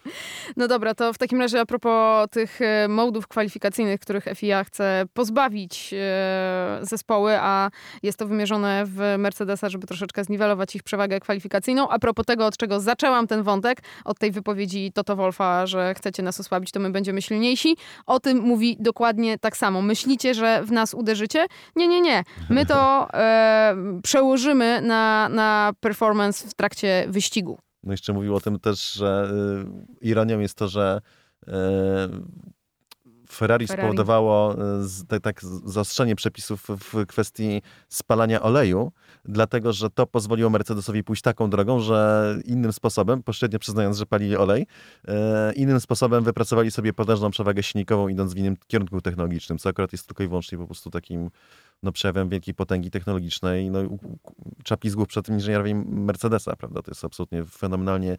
[0.57, 5.05] No dobra, to w takim razie a propos tych e, modów kwalifikacyjnych, których FIA chce
[5.13, 7.69] pozbawić e, zespoły, a
[8.03, 11.89] jest to wymierzone w Mercedesa, żeby troszeczkę zniwelować ich przewagę kwalifikacyjną.
[11.89, 16.23] A propos tego, od czego zaczęłam ten wątek, od tej wypowiedzi Toto Wolfa, że chcecie
[16.23, 17.77] nas osłabić, to my będziemy silniejsi.
[18.05, 19.81] O tym mówi dokładnie tak samo.
[19.81, 21.45] Myślicie, że w nas uderzycie?
[21.75, 22.23] Nie, nie, nie.
[22.49, 27.57] My to e, przełożymy na, na performance w trakcie wyścigu.
[27.83, 29.31] No jeszcze mówił o tym też, że
[30.01, 31.01] y, ironią jest to, że
[31.47, 31.51] y,
[33.29, 33.67] Ferrari, Ferrari.
[33.67, 38.91] spowodowało y, z, tak, tak zaostrzenie przepisów w kwestii spalania oleju,
[39.27, 44.37] dlatego że to pozwoliło Mercedesowi pójść taką drogą, że innym sposobem, pośrednio przyznając, że palili
[44.37, 44.67] olej,
[45.07, 45.11] y,
[45.55, 50.07] innym sposobem wypracowali sobie potężną przewagę silnikową, idąc w innym kierunku technologicznym, co akurat jest
[50.07, 51.29] tylko i wyłącznie po prostu takim
[51.83, 53.79] no, przejawem wielkiej potęgi technologicznej, no,
[54.63, 56.81] czapki z głów przed tym inżynierami Mercedesa, prawda?
[56.81, 58.17] To jest absolutnie fenomenalnie,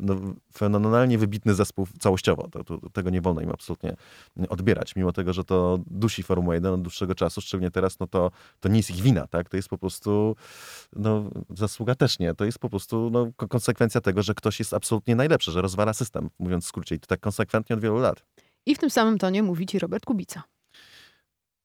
[0.00, 0.16] no,
[0.52, 2.48] fenomenalnie wybitny zespół całościowo.
[2.48, 3.96] To, to, tego nie wolno im absolutnie
[4.48, 8.30] odbierać, mimo tego, że to dusi Formułę 1 od dłuższego czasu, szczególnie teraz, no to,
[8.60, 9.48] to nie jest ich wina, tak?
[9.48, 10.36] To jest po prostu,
[10.96, 12.34] no, zasługa też nie.
[12.34, 15.92] To jest po prostu no, ko- konsekwencja tego, że ktoś jest absolutnie najlepszy, że rozwala
[15.92, 16.94] system, mówiąc w skrócie.
[16.94, 18.24] I to tak konsekwentnie od wielu lat.
[18.66, 20.42] I w tym samym tonie mówi ci Robert Kubica.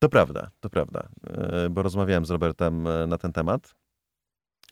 [0.01, 3.75] To prawda, to prawda, E, bo rozmawiałem z Robertem e, na ten temat.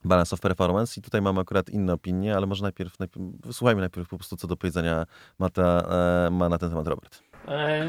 [0.03, 4.09] Balance of performance i tutaj mam akurat inne opinie, ale może najpierw, najpierw wysłuchajmy najpierw
[4.09, 5.05] po prostu, co do powiedzenia
[5.57, 7.23] e, ma na ten temat Robert.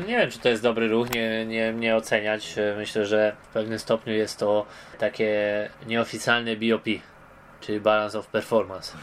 [0.06, 2.56] Nie wiem, czy to jest dobry ruch, nie, nie, nie oceniać.
[2.76, 4.66] Myślę, że w pewnym stopniu jest to
[4.98, 6.84] takie nieoficjalne BOP,
[7.60, 8.96] czyli Balance of Performance.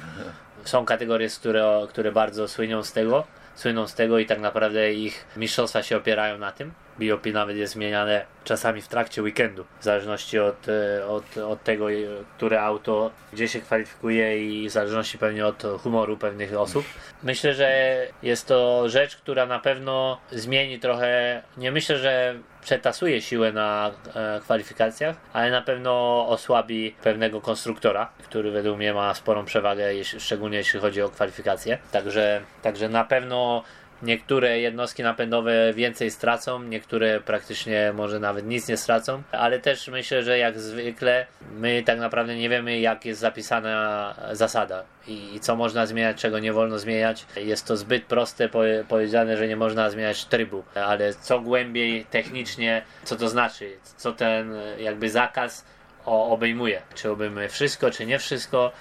[0.63, 3.23] Są kategorie, które, które bardzo słyną z tego,
[3.55, 6.71] słyną z tego i tak naprawdę ich mistrzostwa się opierają na tym.
[6.99, 11.91] BOP nawet jest zmieniane czasami w trakcie weekendu, w zależności od, e, od, od tego,
[11.91, 11.95] e,
[12.37, 16.85] które auto, gdzie się kwalifikuje i w zależności pewnie od humoru pewnych osób.
[17.23, 21.41] Myślę, że jest to rzecz, która na pewno zmieni trochę.
[21.57, 28.51] Nie myślę, że przetasuje siłę na e, kwalifikacjach, ale na pewno osłabi pewnego konstruktora, który
[28.51, 31.77] według mnie ma sporą przewagę, szczególnie jeśli chodzi o kwalifikacje.
[31.91, 33.63] Także, także na pewno
[34.01, 40.23] Niektóre jednostki napędowe więcej stracą, niektóre praktycznie może nawet nic nie stracą, ale też myślę,
[40.23, 45.55] że jak zwykle my tak naprawdę nie wiemy, jak jest zapisana zasada i, i co
[45.55, 47.25] można zmieniać, czego nie wolno zmieniać.
[47.35, 52.81] Jest to zbyt proste powie- powiedziane, że nie można zmieniać trybu, ale co głębiej technicznie,
[53.03, 55.65] co to znaczy, co ten jakby zakaz
[56.05, 56.81] obejmuje.
[56.95, 58.71] Czy obejmuje wszystko, czy nie wszystko.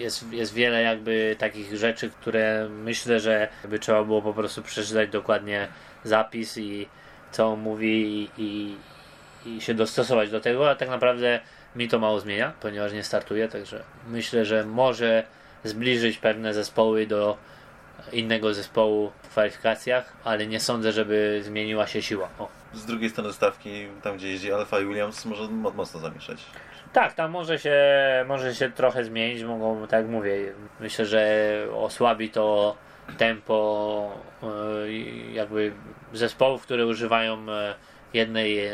[0.00, 5.10] Jest, jest wiele jakby takich rzeczy, które myślę, że by trzeba było po prostu przeczytać
[5.10, 5.68] dokładnie
[6.04, 6.88] zapis i
[7.32, 8.76] co on mówi i, i,
[9.56, 11.40] i się dostosować do tego, a tak naprawdę
[11.76, 15.24] mi to mało zmienia, ponieważ nie startuję, także myślę, że może
[15.64, 17.36] zbliżyć pewne zespoły do
[18.12, 22.28] innego zespołu w kwalifikacjach, ale nie sądzę, żeby zmieniła się siła.
[22.38, 22.48] O.
[22.74, 26.38] Z drugiej strony stawki, tam gdzie jeździ Alfa i Williams, może mo- mocno zamieszać.
[26.92, 27.76] Tak, tam może się,
[28.28, 32.76] może się trochę zmienić, mogą, tak jak mówię, myślę, że osłabi to
[33.18, 34.46] tempo e,
[35.32, 35.72] jakby
[36.12, 37.74] zespołów, które używają e,
[38.14, 38.72] jednej e,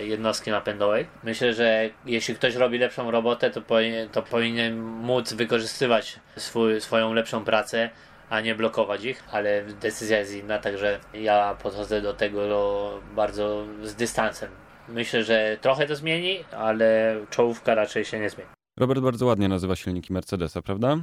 [0.00, 1.06] jednostki napędowej.
[1.22, 7.12] Myślę, że jeśli ktoś robi lepszą robotę, to powinien, to powinien móc wykorzystywać swój, swoją
[7.14, 7.90] lepszą pracę,
[8.30, 13.94] a nie blokować ich, ale decyzja jest inna, także ja podchodzę do tego bardzo z
[13.94, 14.67] dystansem.
[14.88, 18.50] Myślę, że trochę to zmieni, ale czołówka raczej się nie zmieni.
[18.76, 20.96] Robert bardzo ładnie nazywa silniki Mercedesa, prawda?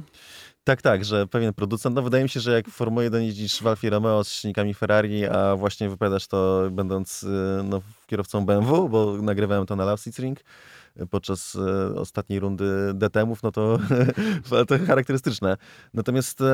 [0.64, 3.66] Tak, tak, że pewien producent, no wydaje mi się, że jak Formule 1 jeździsz w
[3.66, 7.28] Alfie Romeo z silnikami Ferrari, a właśnie wypowiadasz to będąc y,
[7.64, 10.40] no, kierowcą BMW, bo nagrywałem to na Lausitzring
[11.10, 11.60] podczas y,
[12.00, 13.78] ostatniej rundy DTM-ów, no to,
[14.68, 15.56] to charakterystyczne.
[15.94, 16.44] Natomiast y,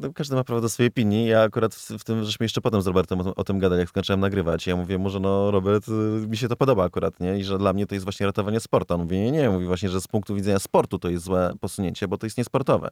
[0.00, 1.26] no, każdy ma prawo do swojej opinii.
[1.26, 3.88] Ja akurat w, w tym, żeśmy jeszcze potem z Robertem o, o tym gadali, jak
[3.88, 4.66] skończyłem nagrywać.
[4.66, 5.92] Ja mówię, może no Robert, y,
[6.28, 7.38] mi się to podoba akurat, nie?
[7.38, 8.94] I że dla mnie to jest właśnie ratowanie sportu.
[8.94, 12.08] On mówi, nie, nie, mówi właśnie, że z punktu widzenia sportu to jest złe posunięcie,
[12.08, 12.88] bo to jest niesportowe.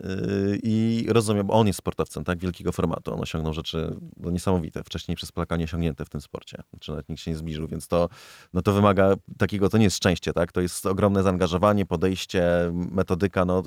[0.00, 3.14] Yy, I rozumiem, bo on jest sportowcem tak wielkiego formatu.
[3.14, 6.62] On osiągnął rzeczy no, niesamowite, wcześniej przez Polaka osiągnięte w tym sporcie.
[6.70, 8.08] Znaczy nawet nikt się nie zbliżył, więc to,
[8.52, 10.52] no, to wymaga takiego, to nie jest szczęście, tak?
[10.52, 13.44] To jest ogromne zaangażowanie, podejście, metodyka.
[13.44, 13.62] No,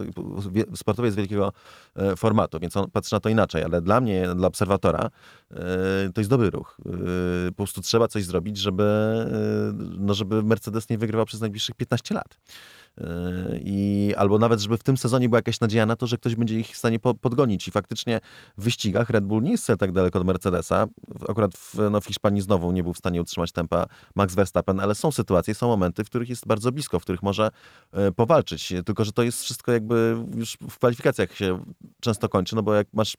[0.51, 1.53] wie- sportowiec wielkiego
[1.95, 5.09] e, formatu, więc on patrzy na to inaczej, ale dla mnie, dla obserwatora,
[5.51, 5.55] e,
[6.13, 6.77] to jest dobry ruch.
[6.85, 8.83] E, Po prostu trzeba coś zrobić, żeby,
[9.99, 12.37] no, żeby Mercedes nie wygrywał przez najbliższych 15 lat.
[13.63, 16.59] I, albo nawet, żeby w tym sezonie była jakaś nadzieja na to, że ktoś będzie
[16.59, 17.67] ich w stanie po, podgonić.
[17.67, 18.19] I faktycznie
[18.57, 20.87] w wyścigach Red Bull nie jest tak daleko od Mercedesa.
[21.29, 24.95] Akurat w, no, w Hiszpanii znowu nie był w stanie utrzymać tempa Max Verstappen, ale
[24.95, 27.49] są sytuacje, są momenty, w których jest bardzo blisko, w których może
[28.15, 28.73] powalczyć.
[28.85, 31.63] Tylko, że to jest wszystko jakby już w kwalifikacjach się
[31.99, 33.17] często kończy, no bo jak masz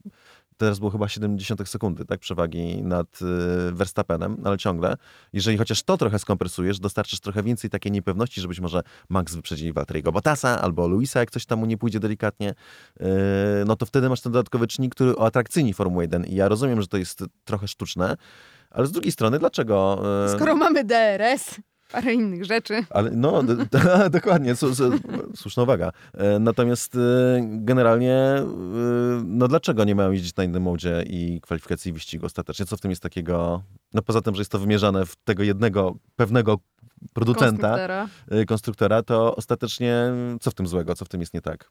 [0.63, 4.97] teraz było chyba 70 sekundy, tak, przewagi nad y, Verstappenem, ale ciągle,
[5.33, 9.73] jeżeli chociaż to trochę skompresujesz, dostarczysz trochę więcej takiej niepewności, że być może Max wyprzedzi
[9.73, 13.05] Walteriego Bottasa albo Luisa, jak coś tam mu nie pójdzie delikatnie, y,
[13.67, 16.87] no to wtedy masz ten dodatkowy czynnik, który atrakcyjni Formuły 1 i ja rozumiem, że
[16.87, 18.17] to jest trochę sztuczne,
[18.71, 20.03] ale z drugiej strony, dlaczego...
[20.27, 21.61] Y, Skoro mamy DRS
[21.93, 22.85] parę innych rzeczy.
[22.91, 23.43] Ale no,
[24.11, 24.55] dokładnie,
[25.37, 25.93] słuszna uwaga.
[26.15, 26.99] E, natomiast e,
[27.43, 28.47] generalnie, e,
[29.25, 32.67] no dlaczego nie mają jeździć na innym modzie i kwalifikacji wyścigu ostatecznie?
[32.67, 33.63] Co w tym jest takiego,
[33.95, 36.59] no poza tym, że jest to wymierzane w tego jednego pewnego
[37.13, 38.09] producenta, konstruktora,
[38.47, 41.71] konstruktora to ostatecznie co w tym złego, co w tym jest nie tak?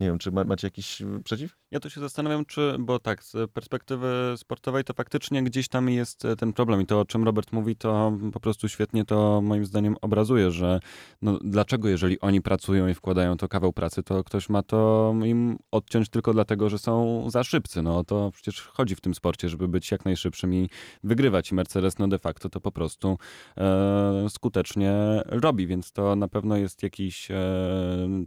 [0.00, 1.56] Nie wiem, czy ma, macie jakiś y, przeciw?
[1.70, 6.24] Ja tu się zastanawiam, czy, bo tak, z perspektywy sportowej to faktycznie gdzieś tam jest
[6.24, 9.66] e, ten problem i to, o czym Robert mówi, to po prostu świetnie to moim
[9.66, 10.80] zdaniem obrazuje, że
[11.22, 15.58] no, dlaczego jeżeli oni pracują i wkładają to kawał pracy, to ktoś ma to im
[15.70, 17.82] odciąć tylko dlatego, że są za szybcy.
[17.82, 20.68] No to przecież chodzi w tym sporcie, żeby być jak najszybszym i
[21.04, 21.50] wygrywać.
[21.52, 23.18] I Mercedes no de facto to po prostu
[23.56, 24.92] e, skutecznie
[25.26, 27.36] robi, więc to na pewno jest jakiś e,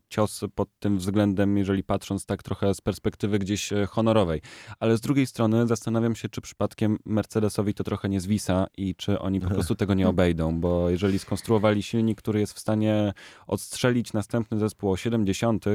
[0.10, 4.42] cios pod tym względem, jeżeli patrząc tak trochę z perspektywy gdzieś e, honorowej.
[4.80, 9.20] Ale z drugiej strony zastanawiam się, czy przypadkiem Mercedesowi to trochę nie zwisa i czy
[9.20, 13.14] oni po prostu tego nie obejdą, bo jeżeli skonstruowali silnik, który jest w stanie
[13.48, 15.66] odstrzelić następny zespół o 70,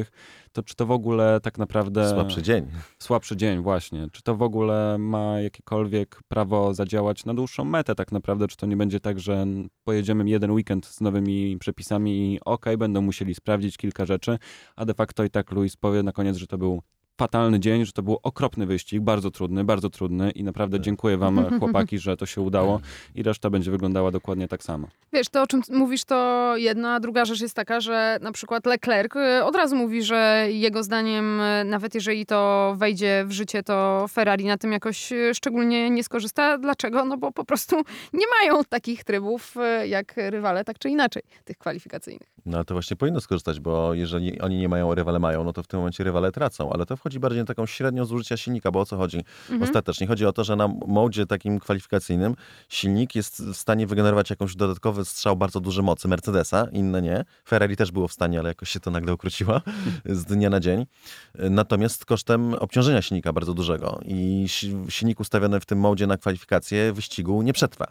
[0.52, 2.10] to czy to w ogóle tak naprawdę...
[2.10, 2.66] Słabszy dzień.
[2.98, 4.08] Słabszy dzień, właśnie.
[4.12, 8.48] Czy to w ogóle ma jakiekolwiek prawo zadziałać na dłuższą metę tak naprawdę?
[8.48, 9.46] Czy to nie będzie tak, że
[9.84, 14.38] pojedziemy jeden weekend z nowymi przepisami i okej, okay, będą musieli sprawdzić kilka rzeczy,
[14.76, 16.82] a de facto i tak Luis powie na koniec, że to był
[17.18, 20.84] fatalny dzień, że to był okropny wyścig, bardzo trudny, bardzo trudny i naprawdę tak.
[20.84, 22.80] dziękuję wam chłopaki, że to się udało
[23.14, 24.88] i reszta będzie wyglądała dokładnie tak samo.
[25.12, 28.66] Wiesz, to o czym mówisz to jedna, a druga rzecz jest taka, że na przykład
[28.66, 33.62] Leclerc y, od razu mówi, że jego zdaniem y, nawet jeżeli to wejdzie w życie,
[33.62, 36.58] to Ferrari na tym jakoś y, szczególnie nie skorzysta.
[36.58, 37.04] Dlaczego?
[37.04, 37.76] No bo po prostu
[38.12, 39.54] nie mają takich trybów
[39.86, 42.28] jak rywale, tak czy inaczej, tych kwalifikacyjnych.
[42.48, 45.62] No ale to właśnie powinno skorzystać, bo jeżeli oni nie mają, rywale mają, no to
[45.62, 48.80] w tym momencie rywale tracą, ale to wchodzi bardziej na taką średnią zużycia silnika, bo
[48.80, 49.62] o co chodzi mhm.
[49.62, 50.06] ostatecznie?
[50.06, 52.34] Chodzi o to, że na modzie takim kwalifikacyjnym
[52.68, 57.24] silnik jest w stanie wygenerować jakąś dodatkowy strzał bardzo duży mocy Mercedesa, inne nie.
[57.48, 59.60] Ferrari też było w stanie, ale jakoś się to nagle ukróciło
[60.04, 60.86] z dnia na dzień.
[61.34, 64.46] Natomiast kosztem obciążenia silnika bardzo dużego i
[64.88, 67.86] silnik ustawiony w tym modzie na kwalifikację wyścigu nie przetrwa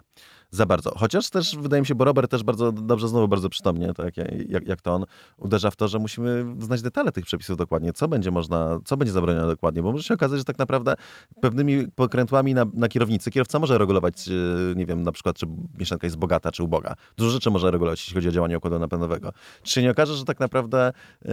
[0.50, 0.92] za bardzo.
[0.96, 4.16] Chociaż też wydaje mi się, bo Robert też bardzo dobrze, znowu bardzo przytomnie, tak
[4.48, 5.04] jak, jak to on,
[5.36, 9.12] uderza w to, że musimy znać detale tych przepisów dokładnie, co będzie można, co będzie
[9.12, 10.94] zabronione dokładnie, bo może się okazać, że tak naprawdę
[11.40, 14.32] pewnymi pokrętłami na, na kierownicy kierowca może regulować, e,
[14.74, 15.46] nie wiem, na przykład, czy
[15.78, 16.94] mieszanka jest bogata, czy uboga.
[17.16, 19.32] Dużo rzeczy może regulować, jeśli chodzi o działanie układu napędowego.
[19.62, 20.92] Czy się nie okaże, że tak naprawdę
[21.24, 21.32] yy,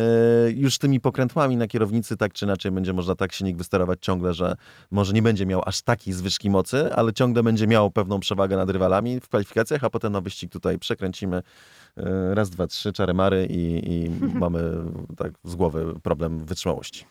[0.52, 4.56] już tymi pokrętłami na kierownicy tak czy inaczej będzie można tak silnik wysterować ciągle, że
[4.92, 8.70] może nie będzie miał aż takiej zwyżki mocy, ale ciągle będzie miał pewną przewagę nad
[8.70, 11.42] rywalami, w kwalifikacjach, a potem na wyścig tutaj przekręcimy
[11.98, 14.10] e, raz, dwa, trzy, czary mary i, i
[14.44, 14.62] mamy
[15.18, 17.06] tak z głowy problem wytrzymałości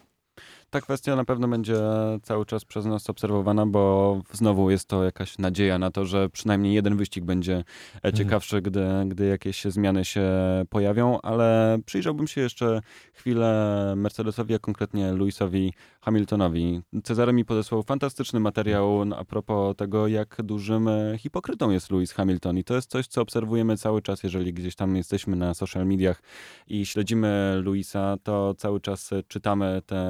[0.74, 1.76] ta kwestia na pewno będzie
[2.22, 6.74] cały czas przez nas obserwowana, bo znowu jest to jakaś nadzieja na to, że przynajmniej
[6.74, 8.14] jeden wyścig będzie mhm.
[8.14, 10.30] ciekawszy, gdy, gdy jakieś zmiany się
[10.70, 12.80] pojawią, ale przyjrzałbym się jeszcze
[13.12, 16.80] chwilę Mercedesowi, a konkretnie Lewisowi Hamiltonowi.
[17.04, 22.64] Cezary mi podesłał fantastyczny materiał a propos tego, jak dużym hipokrytą jest Lewis Hamilton i
[22.64, 26.22] to jest coś, co obserwujemy cały czas, jeżeli gdzieś tam jesteśmy na social mediach
[26.68, 30.04] i śledzimy Luisa, to cały czas czytamy te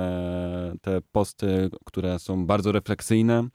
[0.80, 3.48] te posty, które są bardzo refleksyjne,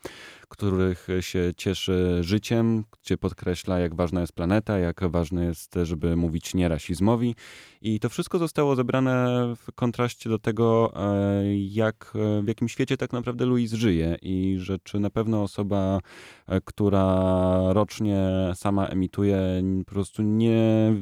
[0.49, 6.53] których się cieszy życiem, gdzie podkreśla, jak ważna jest planeta, jak ważne jest, żeby mówić
[6.53, 7.35] nie rasizmowi.
[7.81, 12.11] I to wszystko zostało zebrane w kontraście do tego, e, jak,
[12.43, 15.99] w jakim świecie tak naprawdę Louis żyje i że czy na pewno osoba,
[16.47, 19.39] e, która rocznie sama emituje
[19.85, 20.93] po prostu nie,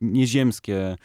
[0.00, 0.96] nieziemskie E,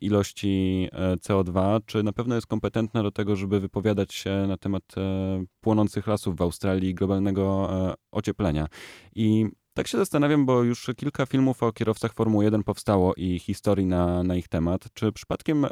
[0.00, 4.82] ilości e, CO2, czy na pewno jest kompetentna do tego, żeby wypowiadać się na temat
[4.96, 7.68] e, płonących lasów w Australii, globalnego
[8.12, 8.66] ocieplenia.
[9.14, 9.46] I
[9.78, 14.22] tak się zastanawiam, bo już kilka filmów o kierowcach Formuły 1 powstało i historii na,
[14.22, 14.84] na ich temat.
[14.94, 15.70] Czy przypadkiem e,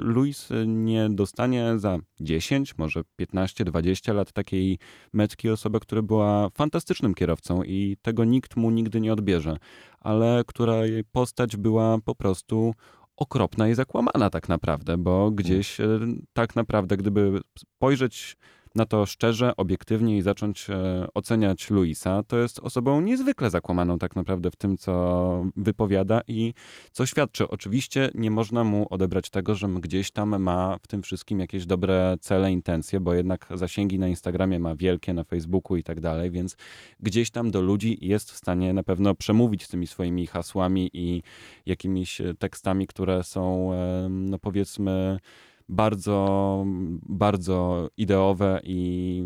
[0.00, 4.78] Luis nie dostanie za 10, może 15, 20 lat takiej
[5.12, 9.56] metki osoby, która była fantastycznym kierowcą i tego nikt mu nigdy nie odbierze,
[10.00, 12.74] ale która jej postać była po prostu
[13.18, 15.98] okropna i zakłamana tak naprawdę, bo gdzieś e,
[16.32, 18.36] tak naprawdę, gdyby spojrzeć
[18.78, 24.16] na to szczerze, obiektywnie i zacząć e, oceniać Luisa, to jest osobą niezwykle zakłamaną tak
[24.16, 26.54] naprawdę w tym, co wypowiada i
[26.92, 27.48] co świadczy.
[27.48, 32.16] Oczywiście nie można mu odebrać tego, że gdzieś tam ma w tym wszystkim jakieś dobre
[32.20, 36.56] cele, intencje, bo jednak zasięgi na Instagramie ma wielkie, na Facebooku i tak dalej, więc
[37.00, 41.22] gdzieś tam do ludzi jest w stanie na pewno przemówić tymi swoimi hasłami i
[41.66, 45.18] jakimiś tekstami, które są, e, no powiedzmy,
[45.68, 46.64] bardzo,
[47.02, 49.22] bardzo ideowe i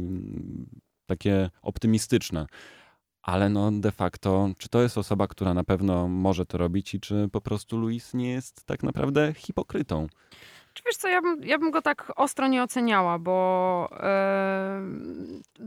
[1.06, 2.46] takie optymistyczne.
[3.22, 7.00] Ale no de facto, czy to jest osoba, która na pewno może to robić i
[7.00, 10.06] czy po prostu Luis nie jest tak naprawdę hipokrytą?
[10.74, 13.88] Czy wiesz co, ja bym, ja bym go tak ostro nie oceniała, bo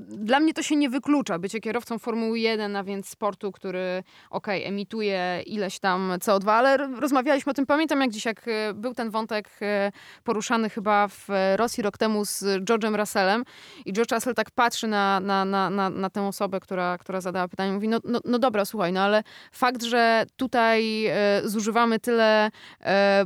[0.07, 1.39] dla mnie to się nie wyklucza.
[1.39, 6.77] Bycie kierowcą Formuły 1, a więc sportu, który okej, okay, emituje ileś tam CO2, ale
[6.77, 9.91] rozmawialiśmy o tym, pamiętam jak dziś, jak e, był ten wątek e,
[10.23, 13.43] poruszany chyba w Rosji rok temu z George'em Russellem
[13.85, 17.47] i George Russell tak patrzy na, na, na, na, na tę osobę, która, która zadała
[17.47, 22.51] pytanie, mówi, no, no, no dobra, słuchaj, no ale fakt, że tutaj e, zużywamy tyle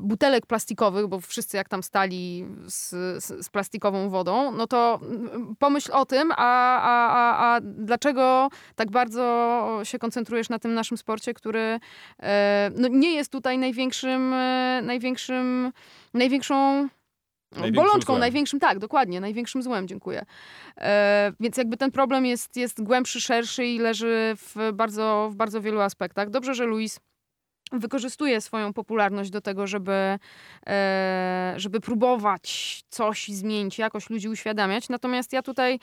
[0.02, 2.90] butelek plastikowych, bo wszyscy jak tam stali z,
[3.24, 5.00] z, z, plastikową wodą, no to
[5.60, 6.36] pomyśl o tym, a,
[6.82, 11.80] a, a, a dlaczego tak bardzo się koncentrujesz na tym naszym sporcie, który
[12.20, 15.72] e, no nie jest tutaj największym, e, największym,
[16.14, 16.88] największą
[17.52, 18.20] Największym bolączką, złem.
[18.20, 20.26] największym, tak, dokładnie, największym złem, dziękuję.
[20.78, 25.62] E, więc jakby ten problem jest, jest głębszy, szerszy i leży w bardzo, w bardzo
[25.62, 26.30] wielu aspektach.
[26.30, 27.00] Dobrze, że Luis
[27.72, 30.20] wykorzystuje swoją popularność do tego, żeby,
[30.68, 34.90] e, żeby próbować coś zmienić, jakoś ludzi uświadamiać.
[34.90, 35.80] Natomiast ja tutaj,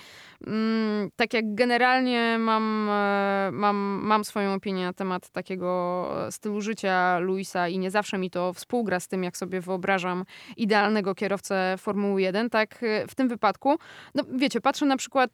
[0.46, 7.18] mm, tak jak generalnie mam, e, mam, mam swoją opinię na temat takiego stylu życia
[7.18, 10.24] Luisa i nie zawsze mi to współgra z tym, jak sobie wyobrażam
[10.56, 13.78] idealnego kierowcę Formuły 1, tak e, w tym wypadku,
[14.14, 15.30] no wiecie, patrzę na przykład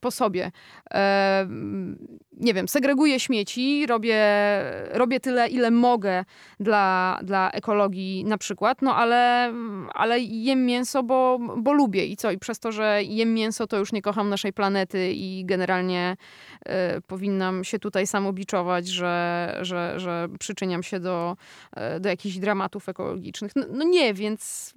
[0.00, 0.50] po sobie.
[2.32, 4.24] Nie wiem, segreguję śmieci, robię,
[4.92, 6.24] robię tyle tyle, ile mogę
[6.60, 9.52] dla, dla ekologii na przykład, no ale,
[9.94, 12.30] ale jem mięso, bo, bo lubię i co?
[12.30, 16.16] I przez to, że jem mięso, to już nie kocham naszej planety i generalnie
[16.68, 16.70] y,
[17.06, 21.36] powinnam się tutaj samobiczować, że, że, że przyczyniam się do,
[21.96, 23.52] y, do jakichś dramatów ekologicznych.
[23.56, 24.72] No, no, nie, więc,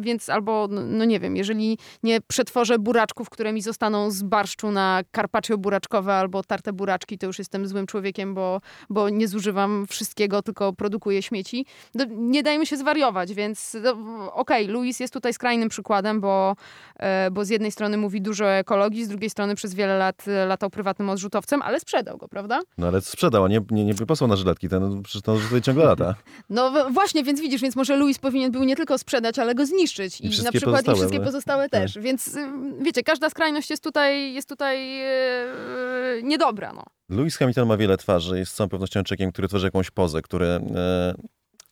[0.00, 4.70] więc albo, no, no nie wiem, jeżeli nie przetworzę buraczków, które mi zostaną z barszczu
[4.70, 9.86] na carpaccio buraczkowe albo tarte buraczki, to już jestem złym człowiekiem, bo, bo nie zużywam
[9.88, 11.66] wszystkiego, tylko produkuje śmieci.
[11.94, 13.90] No, nie dajmy się zwariować, więc no,
[14.34, 16.56] okej, okay, Luis jest tutaj skrajnym przykładem, bo,
[16.96, 20.24] e, bo z jednej strony mówi dużo o ekologii, z drugiej strony przez wiele lat
[20.46, 22.60] latał prywatnym odrzutowcem, ale sprzedał go, prawda?
[22.78, 25.84] No ale sprzedał, a nie, nie, nie posłał na żyletki, ten przecież to tutaj ciągle
[25.84, 26.14] lata.
[26.50, 30.20] No właśnie, więc widzisz, więc może Luis powinien był nie tylko sprzedać, ale go zniszczyć.
[30.20, 31.82] I, I na przykład i wszystkie pozostałe tak.
[31.82, 31.98] też.
[31.98, 32.48] Więc y,
[32.80, 36.72] wiecie, każda skrajność jest tutaj, jest tutaj yy, niedobra.
[36.72, 36.84] No.
[37.08, 40.46] Lewis Hamilton ma wiele twarzy, jest z całą pewnością czekiem, który tworzy jakąś pozę, który
[40.46, 41.14] e,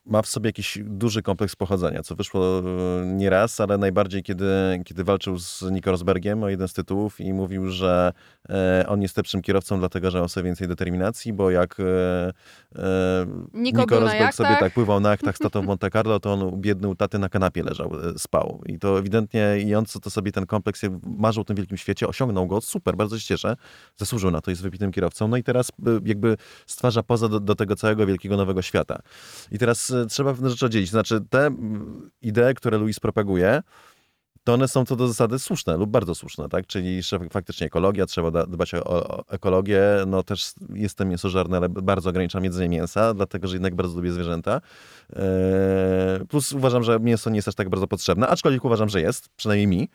[0.06, 2.62] ma w sobie jakiś duży kompleks pochodzenia, co wyszło e,
[3.06, 4.46] nieraz, ale najbardziej kiedy,
[4.84, 8.12] kiedy walczył z Nico Rosbergiem o jeden z tytułów i mówił, że
[8.48, 12.32] e, on jest lepszym kierowcą, dlatego że ma sobie więcej determinacji, bo jak e,
[13.54, 16.60] Nico, Nico Rosberg sobie tak pływał na jachtach z tatą w Monte Carlo, to on
[16.60, 18.62] biedny u taty na kanapie leżał, spał.
[18.66, 22.08] I to ewidentnie i on co to sobie ten kompleks marzył o tym wielkim świecie,
[22.08, 23.56] osiągnął go, super, bardzo się cieszę,
[23.96, 25.72] zasłużył na to, jest wybitnym kierowcą, no i teraz
[26.04, 28.98] jakby stwarza poza do, do tego całego wielkiego nowego świata.
[29.50, 30.90] I teraz trzeba pewne rzeczy oddzielić.
[30.90, 31.50] Znaczy, te
[32.22, 33.62] idee, które Luis propaguje,
[34.46, 36.66] to one są co do zasady słuszne lub bardzo słuszne, tak?
[36.66, 39.82] Czyli faktycznie ekologia, trzeba dbać o, o ekologię.
[40.06, 44.60] No też jestem mięsożarny, ale bardzo ograniczam jedzenie mięsa, dlatego że jednak bardzo lubię zwierzęta.
[45.16, 49.28] Eee, plus uważam, że mięso nie jest aż tak bardzo potrzebne, aczkolwiek uważam, że jest,
[49.36, 49.88] przynajmniej mi.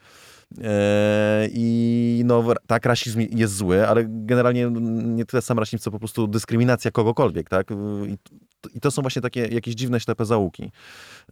[0.57, 4.69] Eee, I no, tak, rasizm jest zły, ale generalnie
[5.03, 7.67] nie tyle sam rasizm, co po prostu dyskryminacja kogokolwiek, tak?
[8.07, 8.17] I,
[8.79, 10.71] to są właśnie takie jakieś dziwne, ślepe załuki.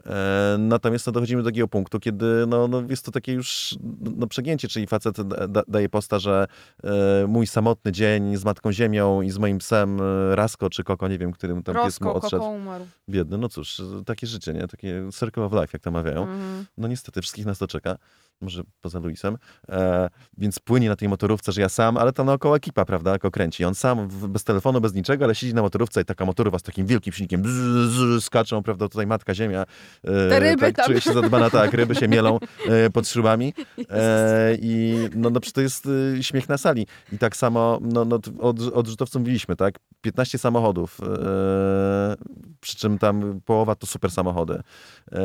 [0.06, 3.78] E, natomiast no, dochodzimy do takiego punktu, kiedy no, no, jest to takie już
[4.18, 6.48] no, przegięcie, czyli facet da, daje posta, że
[6.84, 11.08] e, mój samotny dzień z Matką Ziemią i z moim psem e, Rasko czy Koko,
[11.08, 12.44] nie wiem, którym tam pies mu odszedł.
[12.44, 12.86] Koko umarł.
[13.10, 14.68] Biedny, no cóż, takie życie, nie?
[14.68, 16.24] Takie circle of life, jak to mawiają.
[16.24, 16.66] Mm.
[16.78, 17.98] No niestety, wszystkich nas to czeka
[18.42, 19.38] może poza Luisem,
[19.70, 23.32] e, więc płynie na tej motorówce, że ja sam, ale to naokoło ekipa, prawda, jako
[23.32, 23.66] kręci.
[23.66, 26.86] On sam bez telefonu, bez niczego, ale siedzi na motorówce i taka motorówka z takim
[26.86, 29.66] wielkim silnikiem, bzz, bzz, skaczą, prawda, tutaj matka ziemia.
[30.04, 30.86] E, Te ryby tak, tam.
[30.86, 33.54] Czuje się zadbana, tak, ryby się mielą e, pod śrubami.
[33.90, 35.88] E, I no, no to jest
[36.18, 36.88] e, śmiech na sali.
[37.14, 39.80] I tak samo no, no, od, odrzutowców mówiliśmy, tak?
[40.02, 42.16] 15 samochodów, e,
[42.60, 44.62] przy czym tam połowa to super samochody.
[45.12, 45.20] E,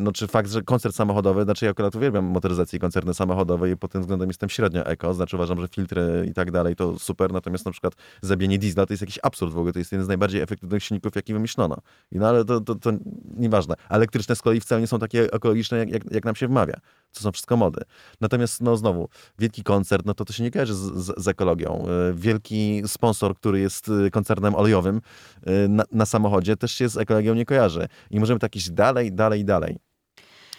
[0.00, 3.76] no czy fakt, że koncert samochodowy, znaczy ja akurat uwielbiam motoryzację i koncerny samochodowe i
[3.76, 7.32] pod tym względem jestem średnio eko, znaczy uważam, że filtry i tak dalej to super,
[7.32, 10.08] natomiast na przykład zabienie diesla to jest jakiś absurd w ogóle, to jest jeden z
[10.08, 11.76] najbardziej efektywnych silników, jaki wymyślono.
[12.12, 12.90] I no ale to, to, to
[13.36, 13.73] nieważne.
[13.88, 16.74] A Elektryczne z kolei wcale nie są takie ekologiczne, jak, jak, jak nam się wmawia.
[17.12, 17.80] To są wszystko mody.
[18.20, 19.08] Natomiast no znowu,
[19.38, 21.86] wielki koncert, no to to się nie kojarzy z, z, z ekologią.
[21.88, 25.00] E, Wielki sponsor, który jest e, koncernem olejowym
[25.42, 27.88] e, na, na samochodzie, też się z ekologią nie kojarzy.
[28.10, 29.78] I możemy tak iść dalej, dalej, dalej.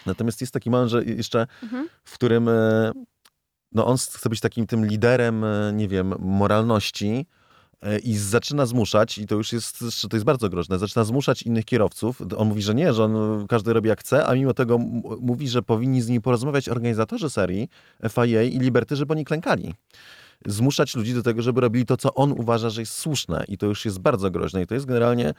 [0.06, 1.90] Natomiast jest taki moment, że jeszcze, Mhm.
[2.04, 2.50] w którym
[3.72, 7.26] no on chce być takim tym liderem, nie wiem, moralności
[8.04, 9.80] i zaczyna zmuszać, i to już jest,
[10.10, 12.22] to jest bardzo groźne, zaczyna zmuszać innych kierowców.
[12.38, 14.78] On mówi, że nie, że on, każdy robi jak chce, a mimo tego
[15.22, 17.70] mówi, że powinni z nimi porozmawiać organizatorzy serii
[18.10, 19.74] FIA i Liberty, żeby oni klękali.
[20.46, 23.44] Zmuszać ludzi do tego, żeby robili to, co on uważa, że jest słuszne.
[23.48, 24.62] I to już jest bardzo groźne.
[24.62, 25.34] I to jest generalnie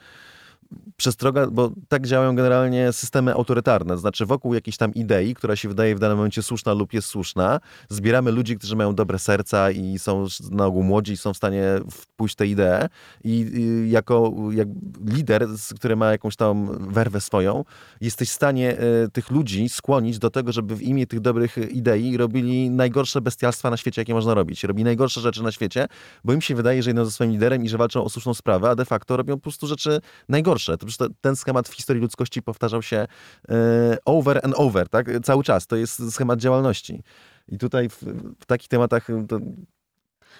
[0.97, 5.69] przestroga, bo tak działają generalnie systemy autorytarne, to znaczy wokół jakiejś tam idei, która się
[5.69, 7.59] wydaje w danym momencie słuszna lub jest słuszna,
[7.89, 11.63] zbieramy ludzi, którzy mają dobre serca i są na ogół młodzi i są w stanie
[11.91, 12.89] wpójść tę ideę
[13.23, 13.51] i
[13.85, 14.67] y, jako jak
[15.05, 17.63] lider, który ma jakąś tam werwę swoją,
[18.01, 22.17] jesteś w stanie y, tych ludzi skłonić do tego, żeby w imię tych dobrych idei
[22.17, 24.63] robili najgorsze bestialstwa na świecie, jakie można robić.
[24.63, 25.87] Robili najgorsze rzeczy na świecie,
[26.23, 28.69] bo im się wydaje, że idą ze swoim liderem i że walczą o słuszną sprawę,
[28.69, 30.56] a de facto robią po prostu rzeczy najgorsze.
[30.97, 33.07] To- ten schemat w historii ludzkości powtarzał się
[33.49, 35.07] e, over and over, tak?
[35.23, 35.67] Cały czas.
[35.67, 37.03] To jest schemat działalności.
[37.47, 38.03] I tutaj w,
[38.39, 39.25] w takich tematach e,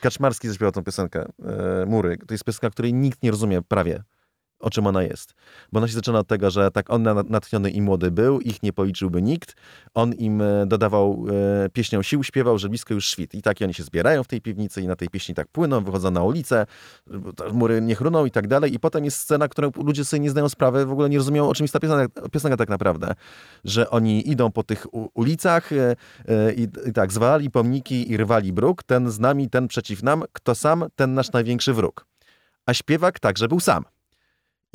[0.02, 2.18] Kaczmarski zaśpiewał tą piosenkę e, Mury.
[2.18, 4.04] To jest piosenka, której nikt nie rozumie prawie
[4.60, 5.34] o czym ona jest.
[5.72, 8.64] Bo ona się zaczyna od tego, że tak on na- natchniony i młody był, ich
[8.64, 9.56] nie policzyłby nikt.
[9.94, 11.26] On im e, dodawał
[11.66, 13.36] e, pieśnią sił, śpiewał, że blisko już świt.
[13.36, 16.12] I tak oni się zbierają w tej piwnicy i na tej pieśni tak płyną, wychodzą
[16.12, 16.66] na ulicę,
[17.54, 18.74] mury nie chruną i tak dalej.
[18.74, 21.54] I potem jest scena, którą ludzie sobie nie zdają sprawy, w ogóle nie rozumieją, o
[21.54, 23.14] czym jest ta piosenka, piosenka tak naprawdę.
[23.66, 24.86] Że oni idą po tych
[25.18, 25.96] ulicach e,
[26.28, 30.24] e, i, i tak, zwalali pomniki i rwali bruk, ten z nami, ten przeciw nam,
[30.34, 32.06] kto sam, ten nasz największy wróg.
[32.66, 33.84] A śpiewak także był sam.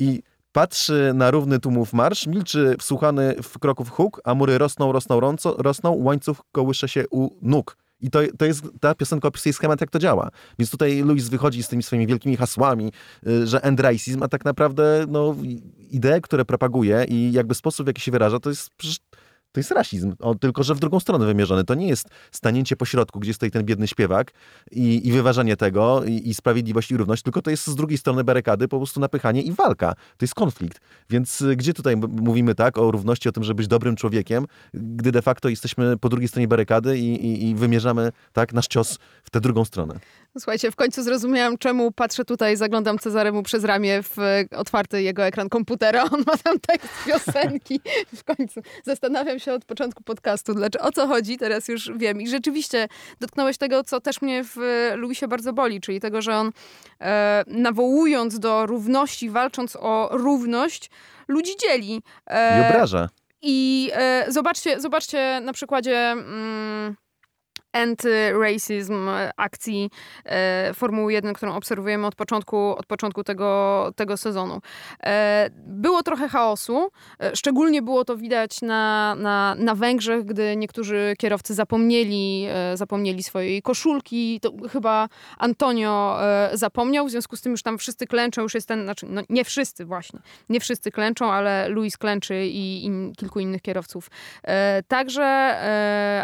[0.03, 5.19] I patrzy na równy tłumów marsz, milczy wsłuchany w kroków huk, a mury rosną, rosną,
[5.19, 7.77] rąco, rosną, łańcuch kołysze się u nóg.
[8.01, 10.29] I to, to jest, ta piosenka opisuje schemat, jak to działa.
[10.59, 12.91] Więc tutaj Louis wychodzi z tymi swoimi wielkimi hasłami,
[13.27, 15.35] y, że end racism, a tak naprawdę no,
[15.89, 18.69] idee, które propaguje i jakby sposób, w jaki się wyraża, to jest
[19.53, 21.63] to jest rasizm, o, tylko że w drugą stronę wymierzony.
[21.63, 24.31] To nie jest stanięcie po środku, gdzie stoi ten biedny śpiewak
[24.71, 28.23] i, i wyważanie tego, i, i sprawiedliwość i równość, tylko to jest z drugiej strony
[28.23, 29.93] barykady po prostu napychanie i walka.
[29.93, 30.79] To jest konflikt.
[31.09, 35.11] Więc y, gdzie tutaj mówimy tak o równości, o tym, żeby być dobrym człowiekiem, gdy
[35.11, 39.29] de facto jesteśmy po drugiej stronie barykady i, i, i wymierzamy tak nasz cios w
[39.29, 39.99] tę drugą stronę.
[40.37, 45.25] Słuchajcie, w końcu zrozumiałam, czemu patrzę tutaj, zaglądam Cezaremu przez ramię w e, otwarty jego
[45.25, 46.03] ekran komputera.
[46.13, 47.79] On ma tam tekst piosenki.
[48.15, 52.21] W końcu zastanawiam się od początku podcastu, dlaczego, o co chodzi, teraz już wiem.
[52.21, 52.87] I rzeczywiście
[53.19, 56.51] dotknąłeś tego, co też mnie w e, Luisie bardzo boli, czyli tego, że on
[57.01, 60.89] e, nawołując do równości, walcząc o równość,
[61.27, 62.01] ludzi dzieli.
[62.27, 63.09] E, I obraża.
[63.41, 66.95] I e, zobaczcie, zobaczcie na przykładzie mm,
[67.73, 69.89] anty-racism akcji
[70.25, 74.61] e, Formuły 1, którą obserwujemy od początku, od początku tego, tego sezonu.
[75.03, 76.89] E, było trochę chaosu.
[77.19, 83.61] E, szczególnie było to widać na, na, na Węgrzech, gdy niektórzy kierowcy zapomnieli, zapomnieli swojej
[83.61, 84.39] koszulki.
[84.39, 86.17] To chyba Antonio
[86.53, 89.45] zapomniał, w związku z tym już tam wszyscy klęczą, już jest ten, znaczy no nie
[89.45, 90.19] wszyscy właśnie,
[90.49, 94.09] nie wszyscy klęczą, ale Luis klęczy i, kilku innych kierowców.
[94.87, 95.23] Także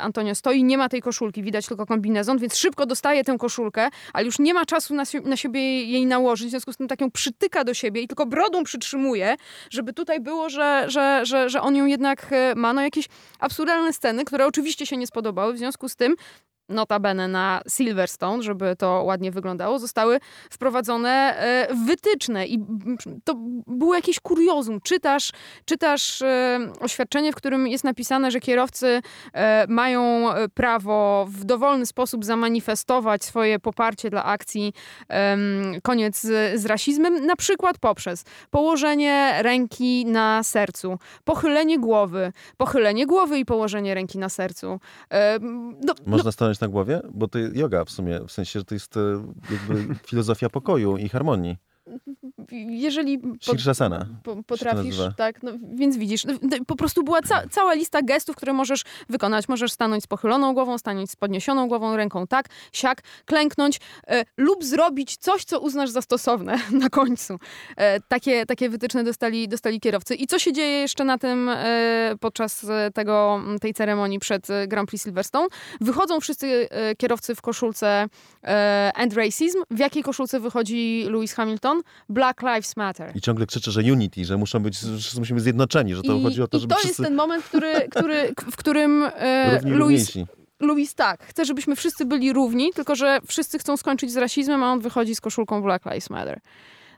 [0.02, 4.26] Antonio stoi, nie ma tej koszulki, widać tylko kombinezon, więc szybko dostaje tę koszulkę, ale
[4.26, 7.12] już nie ma czasu na, na siebie jej nałożyć, w związku z tym tak ją
[7.12, 9.36] przytyka do siebie i tylko brodą przytrzymuje,
[9.70, 12.74] żeby tutaj było, że, że, że, że on ją jednak e, ma.
[12.74, 13.06] No jakieś
[13.40, 16.16] absurdalne sceny, które oczywiście się nie spodobały, w związku z tym
[16.70, 22.60] notabene na Silverstone, żeby to ładnie wyglądało, zostały wprowadzone e, wytyczne i
[23.24, 23.34] to
[23.68, 24.82] było jakieś kuriozum.
[24.82, 25.32] Czytasz,
[25.66, 29.02] czytasz e, oświadczenie, w którym jest napisane, że kierowcy
[29.34, 34.74] e, mają prawo w dowolny sposób zamanifestować swoje poparcie dla akcji
[35.84, 43.40] koniec z, z rasizmem, na przykład poprzez położenie ręki na sercu, pochylenie głowy, pochylenie głowy
[43.40, 44.80] i położenie ręki na sercu.
[45.82, 47.01] No, Można stanąć na głowie?
[47.14, 48.99] Bo to yoga w sumie, w sensie, że to jest e,
[49.51, 51.57] jakby filozofia pokoju i harmonii.
[52.70, 54.06] Jeżeli po, Shirshasana.
[54.24, 58.36] po, potrafisz, tak, no, więc widzisz, no, no, po prostu była ca cała lista gestów,
[58.36, 59.50] które możesz wykonać.
[59.50, 64.64] Możesz stanąć z pochyloną głową, stanąć z podniesioną głową, ręką tak, siak, klęknąć e, lub
[64.64, 67.40] zrobić coś, co uznasz za stosowne na końcu.
[67.78, 70.16] E, takie, takie wytyczne dostali, dostali kierowcy.
[70.16, 74.68] I co się dzieje jeszcze na tym e, podczas e, tego, tej ceremonii przed e,
[74.68, 75.48] Grand Prix Silverstone?
[75.82, 78.08] Wychodzą wszyscy e, kierowcy w koszulce
[78.96, 79.58] End Racism.
[79.72, 81.79] W jakiej koszulce wychodzi Lewis Hamilton?
[82.10, 83.12] Black Lives Matter.
[83.16, 86.42] I ciągle krzyczy, że unity, że muszą być, że musimy zjednoczeni, że to I, chodzi
[86.42, 90.14] o to, i żeby to wszyscy jest ten moment, który, który, w którym e, Louis.
[90.60, 94.72] Louis tak, chce, żebyśmy wszyscy byli równi, tylko że wszyscy chcą skończyć z rasizmem, a
[94.72, 96.40] on wychodzi z koszulką Black Lives Matter.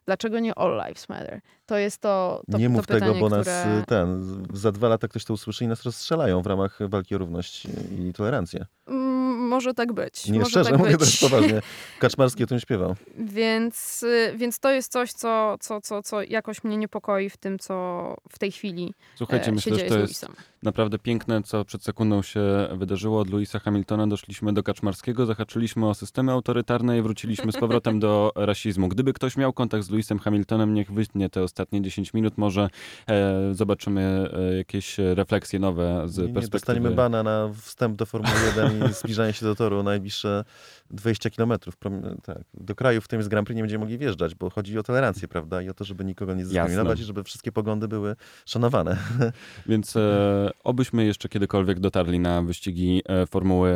[0.05, 1.41] Dlaczego nie All Lives Matter?
[1.71, 3.79] To jest to, to nie to mów pytanie, tego, bo nas które...
[3.79, 7.17] y, ten, za dwa lata ktoś to usłyszy i nas rozstrzelają w ramach walki o
[7.17, 7.67] równość
[7.99, 8.65] i tolerancję.
[8.87, 10.29] Mm, może tak być.
[10.29, 10.99] Nie może szczerze, tak mówię być.
[10.99, 11.61] też poważnie.
[11.99, 12.95] Kaczmarski o tym śpiewał.
[13.17, 17.59] Więc, y, więc to jest coś, co, co, co, co jakoś mnie niepokoi w tym,
[17.59, 20.25] co w tej chwili Słuchajcie, e, się myślę, że to z jest
[20.63, 22.41] naprawdę piękne, co przed sekundą się
[22.73, 23.19] wydarzyło.
[23.19, 28.31] Od Louisa Hamiltona doszliśmy do Kaczmarskiego, zahaczyliśmy o systemy autorytarne i wróciliśmy z powrotem do
[28.35, 28.87] rasizmu.
[28.87, 32.37] Gdyby ktoś miał kontakt z Louisem Hamiltonem, niech wytnie te ostatnie 10 minut.
[32.37, 32.69] Może
[33.07, 36.51] e, zobaczymy e, jakieś refleksje nowe z Nie, nie perspektywy...
[36.51, 40.43] dostaniemy bana na wstęp do Formuły 1 i zbliżanie się do toru najbliższe
[40.91, 41.75] 20 kilometrów.
[42.23, 42.37] Tak.
[42.53, 45.27] Do kraju, w którym jest Grand Prix, nie będziemy mogli wjeżdżać, bo chodzi o tolerancję,
[45.27, 45.61] prawda?
[45.61, 48.97] I o to, żeby nikogo nie dyskryminować i żeby wszystkie poglądy były szanowane.
[49.69, 53.71] Więc e, obyśmy jeszcze kiedykolwiek dotarli na wyścigi e, Formuły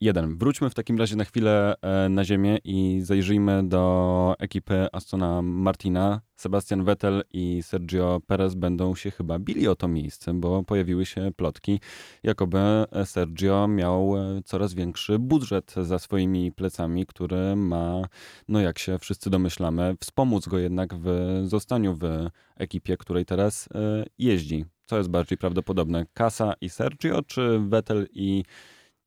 [0.00, 0.38] 1.
[0.38, 6.20] Wróćmy w takim razie na chwilę e, na ziemię i zajrzyjmy do ekipy Astona Martina.
[6.36, 11.30] Sebastian Vettel i Sergio Perez będą się chyba bili o to miejsce, bo pojawiły się
[11.36, 11.80] plotki,
[12.22, 12.58] jakoby
[13.04, 18.02] Sergio miał e, coraz większy budżet za swoimi plecami, który ma,
[18.48, 21.08] no jak się wszyscy domyślamy, wspomóc go jednak w
[21.44, 24.64] zostaniu w ekipie, której teraz e, jeździ.
[24.86, 26.06] Co jest bardziej prawdopodobne?
[26.14, 28.44] Kasa i Sergio, czy Vettel i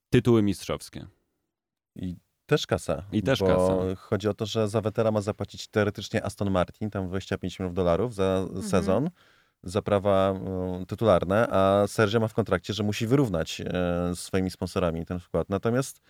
[0.09, 1.07] tytuły mistrzowskie?
[1.95, 2.15] I
[2.47, 3.03] też kasa.
[3.11, 3.95] I też bo kasa.
[3.95, 8.15] Chodzi o to, że za Vettela ma zapłacić teoretycznie Aston Martin, tam 25 milionów dolarów
[8.15, 9.09] za sezon,
[9.63, 10.31] za prawa
[10.81, 15.49] e, tytularne, a Sergio ma w kontrakcie, że musi wyrównać e, swoimi sponsorami ten wkład.
[15.49, 16.01] Natomiast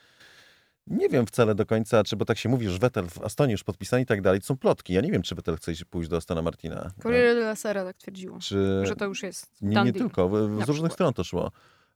[0.88, 3.64] nie wiem wcale do końca, czy, bo tak się mówi, że Vettel w Astonie już
[3.64, 4.94] podpisany i tak dalej, to są plotki.
[4.94, 6.92] Ja nie wiem, czy Vettel chce iść- pójść do Astona Martina.
[7.04, 8.82] Corriere della Sera tak twierdziło, Czy...
[8.86, 10.30] że to już jest Nie, nie tylko,
[10.66, 11.52] z różnych stron to szło.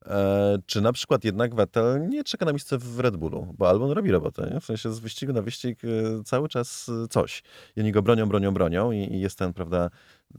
[0.05, 3.91] E, czy na przykład jednak Vettel nie czeka na miejsce w Red Bullu, bo Albon
[3.91, 4.59] robi robotę, nie?
[4.59, 7.43] w sensie z wyścigu na wyścig e, cały czas e, coś.
[7.75, 9.89] I oni go bronią, bronią, bronią i, i jest ten, prawda,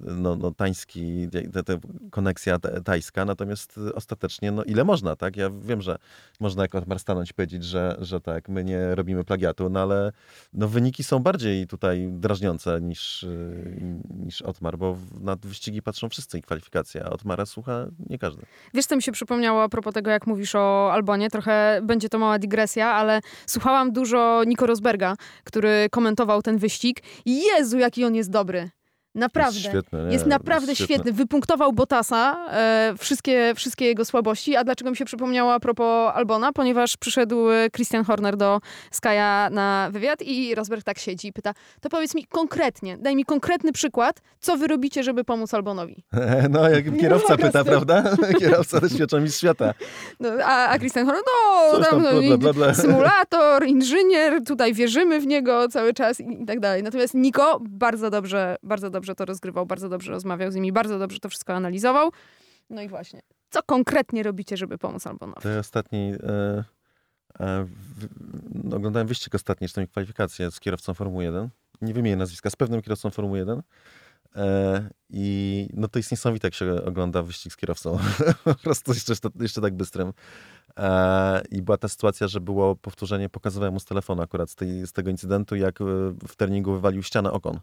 [0.01, 1.73] no, no tański, ta, ta
[2.11, 5.37] koneksja ta- tajska, natomiast ostatecznie, no ile można, tak?
[5.37, 5.97] Ja wiem, że
[6.41, 10.13] można jako Otmar stanąć i powiedzieć, że, że tak, my nie robimy plagiatu, no ale
[10.53, 13.29] no, wyniki są bardziej tutaj drażniące niż, e,
[14.25, 18.43] niż Otmar, bo na wyścigi patrzą wszyscy i kwalifikacje, a Otmara słucha nie każdy.
[18.75, 21.31] Wiesz, co mi się przypomniało a propos tego, jak mówisz o Albonie?
[21.31, 25.15] Trochę będzie to mała dygresja, ale słuchałam dużo Nico Rosberga,
[25.45, 27.03] który komentował ten wyścig.
[27.27, 28.71] Jezu, jaki on jest dobry.
[29.15, 29.59] Naprawdę.
[29.59, 30.05] Jest świetny.
[30.05, 30.13] Nie?
[30.13, 30.95] Jest naprawdę świetny.
[30.95, 31.13] świetny.
[31.13, 34.57] Wypunktował Botasa, e, wszystkie, wszystkie jego słabości.
[34.57, 36.53] A dlaczego mi się przypomniało a propos Albona?
[36.53, 38.61] Ponieważ przyszedł e, Christian Horner do
[38.91, 43.25] Skaja na wywiad i Rosberg tak siedzi i pyta, to powiedz mi konkretnie, daj mi
[43.25, 46.05] konkretny przykład, co wy robicie, żeby pomóc Albonowi.
[46.51, 48.05] No, jak kierowca pyta, prawda?
[48.41, 49.75] Kierowca doświadcza mistrz świata.
[50.21, 52.75] No, a, a Christian Horner, no, Coś tam, tam, bla, bla, bla.
[52.85, 56.83] symulator, inżynier, tutaj wierzymy w niego cały czas i, i tak dalej.
[56.83, 61.21] Natomiast Niko bardzo dobrze, bardzo dobrze to rozgrywał, bardzo dobrze rozmawiał z nimi, bardzo dobrze
[61.21, 62.11] to wszystko analizował.
[62.71, 65.41] No i właśnie, co konkretnie robicie, żeby pomóc Albonowi?
[65.43, 66.13] To ostatni...
[66.23, 66.65] E,
[67.41, 67.67] e,
[68.65, 71.49] no, oglądałem wyścig ostatni, czy tam kwalifikacje z kierowcą Formuły 1.
[71.83, 73.63] Nie wymienię nazwiska, z pewnym kierowcą Formuły 1.
[74.37, 77.99] E, I no to jest niesamowite, jak się ogląda wyścig z kierowcą.
[78.45, 80.13] po prostu jeszcze, jeszcze tak bystrym.
[81.51, 84.93] I była ta sytuacja, że było powtórzenie, pokazywałem mu z telefonu akurat z, tej, z
[84.93, 85.79] tego incydentu, jak
[86.29, 87.61] w turningu wywalił ścianę okon.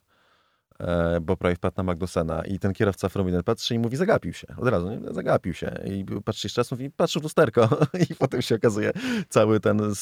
[0.80, 4.34] E, bo prawie wpadł na Magnusena i ten kierowca Formuły 1 patrzy i mówi, zagapił
[4.34, 4.48] się.
[4.58, 5.14] Od razu, nie?
[5.14, 5.80] zagapił się.
[5.86, 7.70] I patrzy jeszcze raz, mówi, patrzył w lusterko.
[8.10, 8.92] I potem się okazuje
[9.30, 9.94] cały ten y,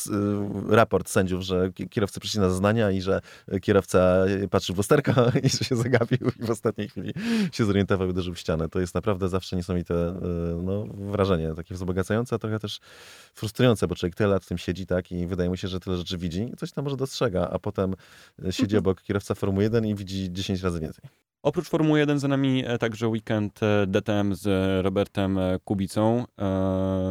[0.70, 3.22] raport sędziów, że ki- kierowcy przyszli na zeznania i że
[3.62, 5.12] kierowca patrzył w lusterko
[5.44, 7.14] i że się zagapił i w ostatniej chwili
[7.52, 8.70] się zorientował i uderzył w ścianę.
[8.70, 12.80] To jest naprawdę zawsze niesamowite y, no, wrażenie, takie wzbogacające, a trochę też
[13.34, 15.98] frustrujące, bo człowiek tyle lat w tym siedzi tak i wydaje mu się, że tyle
[15.98, 17.96] rzeczy widzi coś tam może dostrzega, a potem
[18.46, 21.06] y, siedzi obok kierowca Formuły 1 i widzi 10 razy więcej.
[21.42, 24.48] Oprócz Formuły 1 za nami e, także weekend e, DTM z
[24.86, 26.26] Robertem e, Kubicą.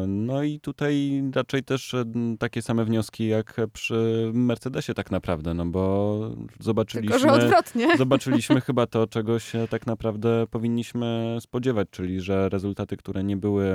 [0.07, 1.95] No i tutaj raczej też
[2.39, 6.18] takie same wnioski jak przy Mercedesie tak naprawdę, no bo
[6.61, 7.18] zobaczyliśmy...
[7.18, 7.97] Tylko, że odwrotnie.
[7.99, 13.74] Zobaczyliśmy chyba to, czego się tak naprawdę powinniśmy spodziewać, czyli że rezultaty, które nie były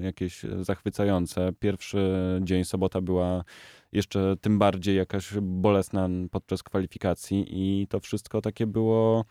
[0.00, 1.52] jakieś zachwycające.
[1.60, 3.44] Pierwszy dzień, sobota była
[3.92, 9.24] jeszcze tym bardziej jakaś bolesna podczas kwalifikacji i to wszystko takie było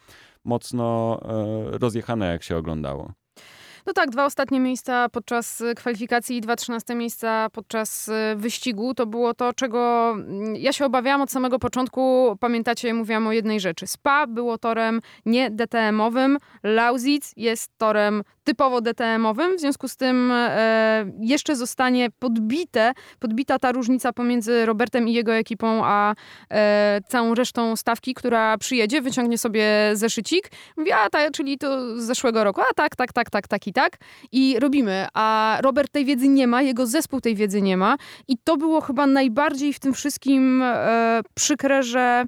[0.46, 1.20] mocno
[1.74, 3.14] e, rozjechane, jak się oglądało.
[3.86, 8.94] No tak, dwa ostatnie miejsca podczas y, kwalifikacji i dwa trzynaste miejsca podczas y, wyścigu.
[8.94, 12.36] To było to, czego mm, ja się obawiałam od samego początku.
[12.40, 13.88] Pamiętacie, mówiłam o jednej rzeczy.
[13.88, 21.06] Spa było torem nie DTM-owym, Lausitz jest torem typowo DTM-owym, w związku z tym e,
[21.20, 26.16] jeszcze zostanie podbite, podbita ta różnica pomiędzy Robertem i jego ekipą, a
[26.52, 32.04] e, całą resztą stawki, która przyjedzie, wyciągnie sobie zeszycik, mówi, a ta, czyli to z
[32.04, 33.98] zeszłego roku, a tak, tak, tak, tak, tak tak
[34.32, 37.98] i robimy, a Robert tej wiedzy nie ma, jego zespół tej wiedzy nie ma
[38.28, 42.26] i to było chyba najbardziej w tym wszystkim e, przykre, że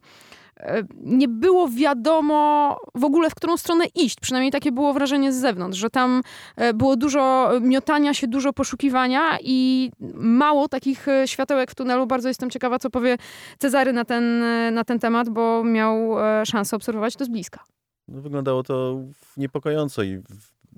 [0.60, 4.20] E, nie było wiadomo w ogóle, w którą stronę iść.
[4.20, 6.22] Przynajmniej takie było wrażenie z zewnątrz, że tam
[6.56, 12.08] e, było dużo miotania się, dużo poszukiwania i mało takich e, światełek w tunelu.
[12.08, 13.18] Bardzo jestem ciekawa, co powie
[13.60, 14.43] Cezary na ten,
[14.74, 16.16] na ten temat, bo miał
[16.46, 17.64] szansę obserwować to z bliska.
[18.08, 19.02] No, wyglądało to
[19.38, 20.22] niepokojąco i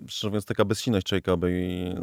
[0.08, 1.96] szczerze mówiąc taka bezsilność człowieka obej,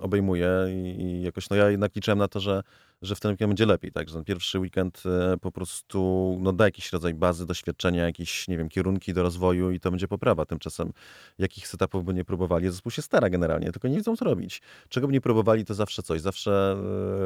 [0.00, 2.62] obejmuje i, i jakoś no ja jednak liczyłem na to, że
[3.02, 6.52] że w ten weekend będzie lepiej, tak, że ten pierwszy weekend e, po prostu no,
[6.52, 10.46] da jakiś rodzaj bazy, doświadczenia, jakieś, nie wiem, kierunki do rozwoju i to będzie poprawa.
[10.46, 10.92] Tymczasem
[11.38, 14.62] jakich setupów by nie próbowali, zespół się stara generalnie, tylko nie wiedzą co robić.
[14.88, 16.76] Czego by nie próbowali, to zawsze coś, zawsze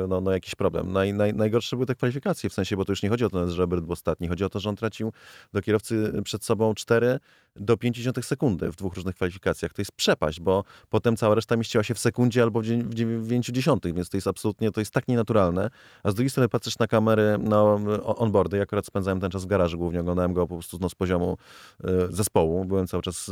[0.05, 0.93] e, no, no jakiś problem.
[0.93, 3.51] Naj, naj, najgorsze były te kwalifikacje, w sensie, bo to już nie chodzi o to,
[3.51, 5.12] że Robert był ostatni, chodzi o to, że on tracił
[5.53, 7.21] do kierowcy przed sobą 4
[7.57, 9.72] do 50 sekundy w dwóch różnych kwalifikacjach.
[9.72, 14.09] To jest przepaść, bo potem cała reszta mieściła się w sekundzie albo w 90, więc
[14.09, 15.70] to jest absolutnie, to jest tak nienaturalne,
[16.02, 17.62] a z drugiej strony patrzysz na kamery, na
[18.05, 18.57] onboardy.
[18.57, 21.36] Ja akurat spędzałem ten czas w garażu głównie, oglądałem go po prostu no, z poziomu
[21.84, 22.64] e, zespołu.
[22.64, 23.30] Byłem cały czas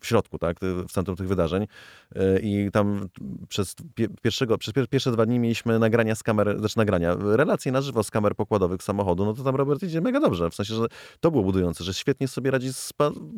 [0.00, 1.66] w środku, tak, w centrum tych wydarzeń
[2.14, 3.08] e, i tam
[3.48, 3.74] przez,
[4.22, 8.10] pierwszego, przez pierwsze dwa dni mieliśmy nagrania z kamer, znaczy nagrania, relacje na żywo z
[8.10, 10.86] kamer pokładowych samochodu, no to tam Robert idzie mega dobrze, w sensie, że
[11.20, 12.92] to było budujące, że świetnie sobie radzi z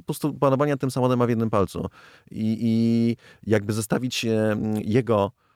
[0.08, 1.86] prostu panowania tym samochodem ma w jednym palcu.
[2.30, 3.16] I, i
[3.50, 4.26] jakby zestawić
[4.84, 5.47] jego E,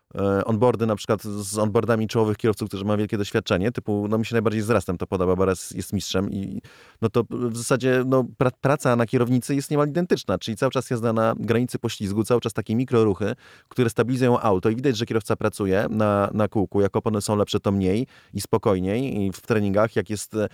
[0.44, 4.34] onboardy na przykład z onboardami czołowych kierowców, którzy mają wielkie doświadczenie, typu, no mi się
[4.34, 6.62] najbardziej z Rastem to podoba, bo Ras jest mistrzem i
[7.02, 10.90] no to w zasadzie no, pra praca na kierownicy jest niemal identyczna, czyli cały czas
[10.90, 13.34] jazda na granicy poślizgu, cały czas takie mikroruchy,
[13.68, 17.60] które stabilizują auto i widać, że kierowca pracuje na, na kółku, jak opony są lepsze,
[17.60, 20.48] to mniej i spokojniej i w treningach, jak jest e,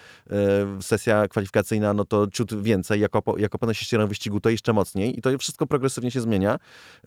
[0.80, 4.50] sesja kwalifikacyjna, no to ciut więcej, jak, opo jak opony się ścierają w wyścigu, to
[4.50, 6.59] jeszcze mocniej i to wszystko progresywnie się zmienia.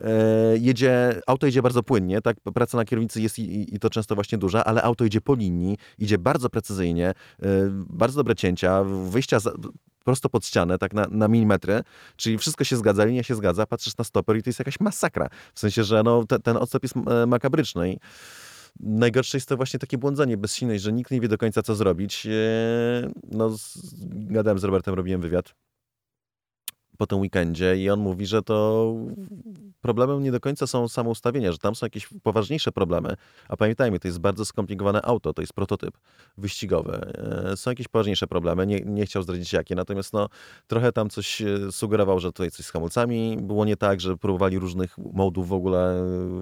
[0.02, 0.12] E,
[0.58, 4.38] jedzie, auto jedzie bardzo płynnie, tak praca na kierownicy jest i, i, to często właśnie
[4.38, 9.52] duża, ale auto idzie po linii, idzie bardzo precyzyjnie, yy, bardzo dobre cięcia, wyjścia za,
[10.04, 11.82] prosto pod ścianę, tak na, na milimetry,
[12.16, 15.30] czyli wszystko się zgadza, linia się zgadza, patrzysz na stoper i to jest jakaś masakra.
[15.54, 17.98] W sensie, że no, te, ten odstęp jest e, makabryczny i
[18.80, 22.26] najgorsze jest to właśnie takie błądzenie, bezsilność, że nikt nie wie do końca, co zrobić.
[22.26, 22.32] E,
[23.32, 23.78] no, z,
[24.12, 25.54] gadałem z Robertem, robiłem wywiad
[27.02, 28.96] po tym weekendzie i on mówi, że to
[29.82, 33.16] problemem nie do końca są samo ustawienia, że tam są jakieś poważniejsze problemy.
[33.50, 35.98] A pamiętajmy, to jest bardzo skomplikowane auto, to jest prototyp
[36.38, 37.14] wyścigowy.
[37.52, 40.30] E, są jakieś poważniejsze problemy, nie, nie chciał zdradzić jakie, natomiast no,
[40.68, 44.60] trochę tam coś e, sugerował, że tutaj coś z hamulcami było nie tak, że próbowali
[44.60, 46.02] różnych modów w ogóle,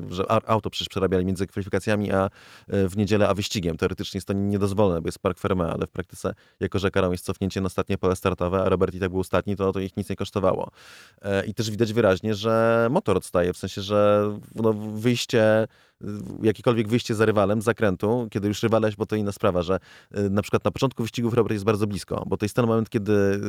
[0.09, 2.29] e, że auto przecież przerabiali między kwalifikacjami a
[2.67, 3.77] w niedzielę, a wyścigiem.
[3.77, 7.25] Teoretycznie jest to niedozwolone, bo jest park Ferme, ale w praktyce, jako że karą jest
[7.25, 10.09] cofnięcie na ostatnie pole startowe, a Robert i tak był ostatni, to, to ich nic
[10.09, 10.48] nie kosztowało.
[11.21, 15.67] E, I też widać wyraźnie, że motor odstaje, w sensie, że no, wyjście
[16.41, 19.79] jakiekolwiek wyjście za rywalem z zakrętu, kiedy już rywaleś, bo to inna sprawa, że
[20.17, 22.89] y, na przykład na początku wyścigów Robert jest bardzo blisko, bo to jest ten moment,
[22.89, 23.39] kiedy y,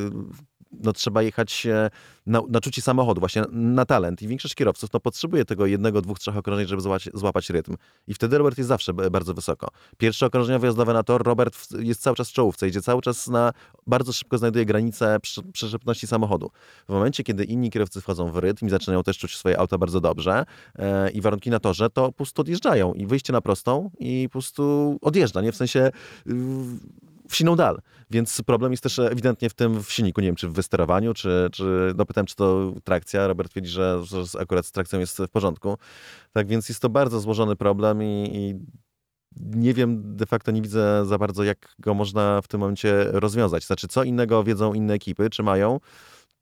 [0.72, 1.66] no, trzeba jechać
[2.26, 6.18] na, na czucie samochodu, właśnie na talent i większość kierowców no, potrzebuje tego jednego, dwóch,
[6.18, 7.76] trzech okrążeń, żeby złapać, złapać rytm.
[8.07, 9.68] I wtedy Robert jest zawsze bardzo wysoko.
[9.98, 13.53] Pierwsze okrążenia wyjazdowe na tor, Robert jest cały czas w czołówce, idzie cały czas na,
[13.86, 15.18] bardzo szybko znajduje granice
[15.53, 16.51] przyczepności samochodu.
[16.88, 20.01] W momencie, kiedy inni kierowcy wchodzą w rytm i zaczynają też czuć swoje auta bardzo
[20.01, 20.44] dobrze
[20.78, 24.99] e, i warunki na torze, to pusto odjeżdżają i wyjście na prostą i po prostu
[25.03, 25.53] odjeżdża, nie?
[25.53, 25.91] W sensie
[27.28, 27.80] w siną dal.
[28.11, 31.49] Więc problem jest też ewidentnie w tym w silniku, nie wiem, czy w wysterowaniu, czy,
[31.53, 33.26] czy no pytałem, czy to trakcja.
[33.26, 35.78] Robert twierdzi, że, że akurat z trakcją jest w porządku.
[36.32, 38.55] Tak więc jest to bardzo złożony problem i, i
[39.36, 43.66] nie wiem, de facto nie widzę za bardzo, jak go można w tym momencie rozwiązać.
[43.66, 45.80] Znaczy, co innego wiedzą inne ekipy, czy mają,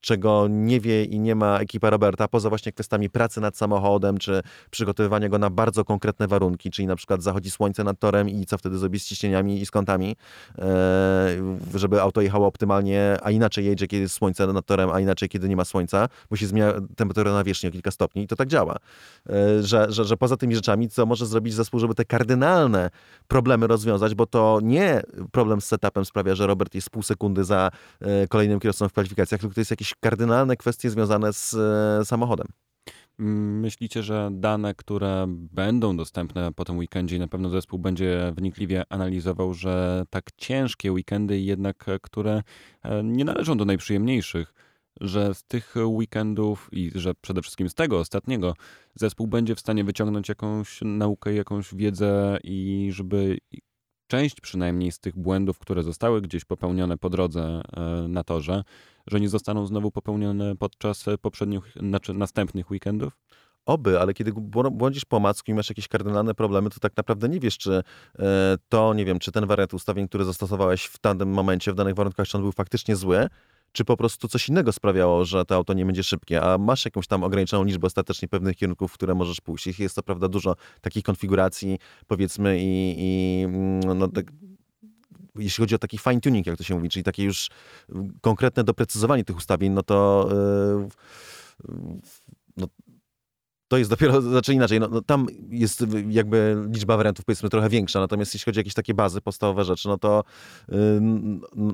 [0.01, 4.43] czego nie wie i nie ma ekipa Roberta, poza właśnie kwestiami pracy nad samochodem, czy
[4.71, 8.59] przygotowywania go na bardzo konkretne warunki, czyli na przykład zachodzi słońce nad torem i co
[8.59, 10.17] wtedy zrobić z ciśnieniami i z kątami,
[10.59, 11.29] e,
[11.75, 15.49] żeby auto jechało optymalnie, a inaczej jedzie, kiedy jest słońce nad torem, a inaczej, kiedy
[15.49, 18.49] nie ma słońca, bo się zmienia temperatura na wierzchni o kilka stopni i to tak
[18.49, 18.77] działa.
[19.29, 22.91] E, że, że, że poza tymi rzeczami, co może zrobić zespół, żeby te kardynalne
[23.29, 27.71] problemy rozwiązać, bo to nie problem z setupem sprawia, że Robert jest pół sekundy za
[28.01, 31.57] e, kolejnym kierowcą w kwalifikacjach, tylko to jest jakieś kardynalne kwestie związane z
[32.09, 32.47] samochodem.
[33.19, 39.55] Myślicie, że dane, które będą dostępne po tym weekendzie na pewno zespół będzie wnikliwie analizował,
[39.55, 42.43] że tak ciężkie weekendy jednak, które
[42.83, 44.55] e, nie należą do najprzyjemniejszych,
[45.01, 48.55] że z tych weekendów i że przede wszystkim z tego ostatniego
[48.95, 53.39] zespół będzie w stanie wyciągnąć jakąś naukę, jakąś wiedzę i żeby
[54.09, 58.65] część przynajmniej z tych błędów, które zostały gdzieś popełnione po drodze e, na torze,
[59.07, 63.17] że nie zostaną znowu popełnione podczas poprzednich, znaczy następnych weekendów?
[63.69, 64.33] Oby, ale kiedy
[64.71, 67.83] błądzisz po macku i masz jakieś kardynalne problemy, to tak naprawdę nie wiesz, czy
[68.19, 71.95] e, to, nie wiem, czy ten wariant ustawień, który zastosowałeś w danym momencie, w danych
[71.95, 73.29] warunkach, czy on był faktycznie zły,
[73.73, 77.07] czy po prostu coś innego sprawiało, że to auto nie będzie szybkie, a masz jakąś
[77.07, 79.79] tam ograniczoną liczbę ostatecznie pewnych kierunków, w które możesz pójść.
[79.79, 84.27] Jest to prawda dużo takich konfiguracji, powiedzmy, i, i mm, no, tak,
[85.37, 87.49] jeśli chodzi o taki fine tuning, jak to się mówi, czyli takie już
[88.21, 90.29] konkretne doprecyzowanie tych ustawień, no to
[91.69, 91.99] yy,
[92.57, 92.67] no,
[93.69, 98.01] to jest dopiero, znaczy inaczej, no, no, tam jest jakby liczba wariantów powiedzmy trochę większa,
[98.01, 100.25] natomiast jeśli chodzi o jakieś takie bazy, podstawowe rzeczy, no to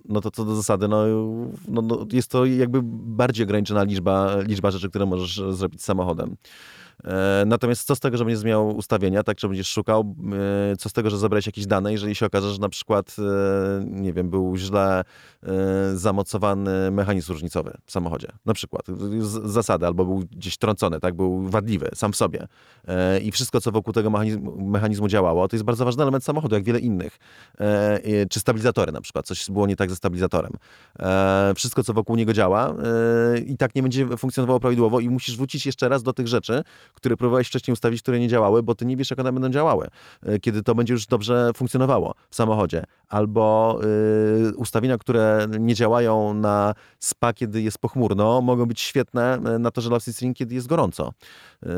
[0.04, 1.06] no to co do zasady, no,
[1.68, 6.36] no, no, jest to jakby bardziej ograniczona liczba, liczba rzeczy, które możesz zrobić samochodem.
[7.04, 10.14] E, natomiast co z tego, że będziesz miał ustawienia, tak, że będziesz szukał,
[10.72, 13.84] e, co z tego, że zabrałeś jakieś dane, jeżeli się okaże, że na przykład, e,
[13.86, 15.04] nie wiem, był źle
[15.94, 18.86] zamocowany mechanizm różnicowy w samochodzie, na przykład,
[19.20, 22.46] z zasady, albo był gdzieś trącony, tak, był wadliwy sam w sobie
[23.22, 26.64] i wszystko, co wokół tego mechanizmu, mechanizmu działało, to jest bardzo ważny element samochodu, jak
[26.64, 27.18] wiele innych.
[28.30, 30.52] Czy stabilizatory na przykład, coś było nie tak ze stabilizatorem.
[31.56, 32.74] Wszystko, co wokół niego działa
[33.46, 36.62] i tak nie będzie funkcjonowało prawidłowo i musisz wrócić jeszcze raz do tych rzeczy,
[36.94, 39.88] które próbowałeś wcześniej ustawić, które nie działały, bo ty nie wiesz, jak one będą działały,
[40.22, 42.84] e, kiedy to będzie już dobrze funkcjonowało w samochodzie.
[43.08, 43.78] Albo
[44.50, 49.70] y, ustawienia, które nie działają na spa, kiedy jest pochmurno, mogą być świetne e, na
[49.70, 51.12] to, że Love String, kiedy jest gorąco.
[51.62, 51.68] Y,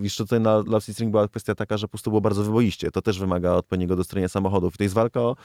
[0.00, 2.90] jeszcze tutaj na Love String była kwestia taka, że po prostu było bardzo wyboiście.
[2.90, 4.74] To też wymaga odpowiedniego dostrojenia samochodów.
[4.74, 5.36] I to jest walka o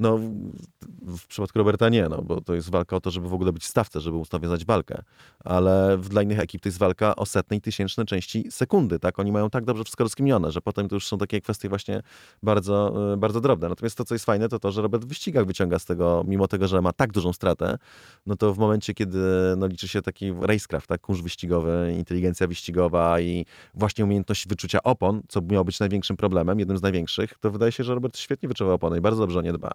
[0.00, 0.18] no,
[1.02, 3.62] w przypadku Roberta nie, no, bo to jest walka o to, żeby w ogóle być
[3.62, 5.02] w stawce, żeby nawiązać walkę.
[5.44, 9.18] Ale dla innych ekip to jest walka o setne i tysięczne części sekundy, tak?
[9.18, 12.02] Oni mają tak dobrze wszystko rozkminione, że potem to już są takie kwestie właśnie
[12.42, 13.68] bardzo, e, bardzo drobne.
[13.68, 16.48] Natomiast to, co jest fajne, to to, że Robert w wyścigach wyciąga z tego, mimo
[16.48, 17.78] tego, że ma tak dużą stratę,
[18.26, 19.18] no to w momencie, kiedy
[19.56, 21.00] no, liczy się taki racecraft, tak?
[21.00, 26.78] Kurz wyścigowy, inteligencja wyścigowa i właśnie umiejętność wyczucia opon, co miało być największym problemem, jednym
[26.78, 29.52] z największych, to wydaje się, że Robert świetnie wyczuwa opony i bardzo dobrze o nie
[29.52, 29.70] dba.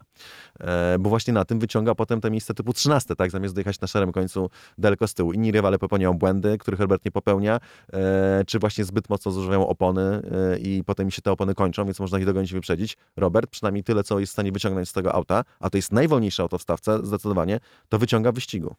[0.59, 3.87] E, bo właśnie na tym wyciąga potem te miejsce typu 13, tak, zamiast dojechać na
[3.87, 5.33] szarym końcu daleko z tyłu.
[5.33, 7.59] Inni rywale popełniają błędy, których Herbert nie popełnia,
[7.93, 11.99] e, czy właśnie zbyt mocno zużywają opony e, i potem się te opony kończą, więc
[11.99, 12.97] można ich dogonić i wyprzedzić.
[13.17, 16.43] Robert, przynajmniej tyle, co jest w stanie wyciągnąć z tego auta, a to jest najwolniejsze
[16.43, 17.59] auto w stawce, zdecydowanie,
[17.89, 18.75] to wyciąga w wyścigu.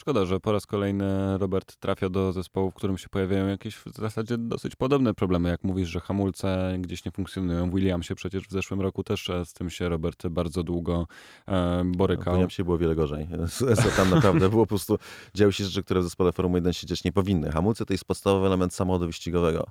[0.00, 3.96] Szkoda, że po raz kolejny Robert trafia do zespołu, w którym się pojawiają jakieś w
[3.96, 5.48] zasadzie dosyć podobne problemy.
[5.48, 7.70] Jak mówisz, że hamulce gdzieś nie funkcjonują.
[7.70, 11.06] W Williamsie przecież w zeszłym roku też e, z tym się Robert bardzo długo
[11.48, 12.34] e, borykał.
[12.34, 13.28] W Williamsie było wiele gorzej.
[13.96, 14.98] Tam naprawdę było po prostu,
[15.34, 17.50] działy się rzeczy, które w zespole Formuły 1 się dziać nie powinny.
[17.50, 19.70] Hamulce to jest podstawowy element samochodu wyścigowego.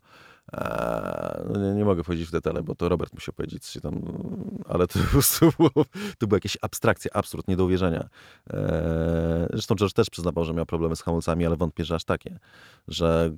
[1.50, 4.02] No nie, nie, mogę wchodzić w detale, bo to Robert musiał powiedzieć, co się tam,
[4.70, 5.86] ale to po prostu było,
[6.18, 8.10] to była jakieś abstrakcja, absurd, nie do uwierzenia.
[8.50, 12.40] E, zresztą George też przyznawał, że miał problemy z hamulcami, ale wątpię, że aż takie,
[12.88, 13.32] że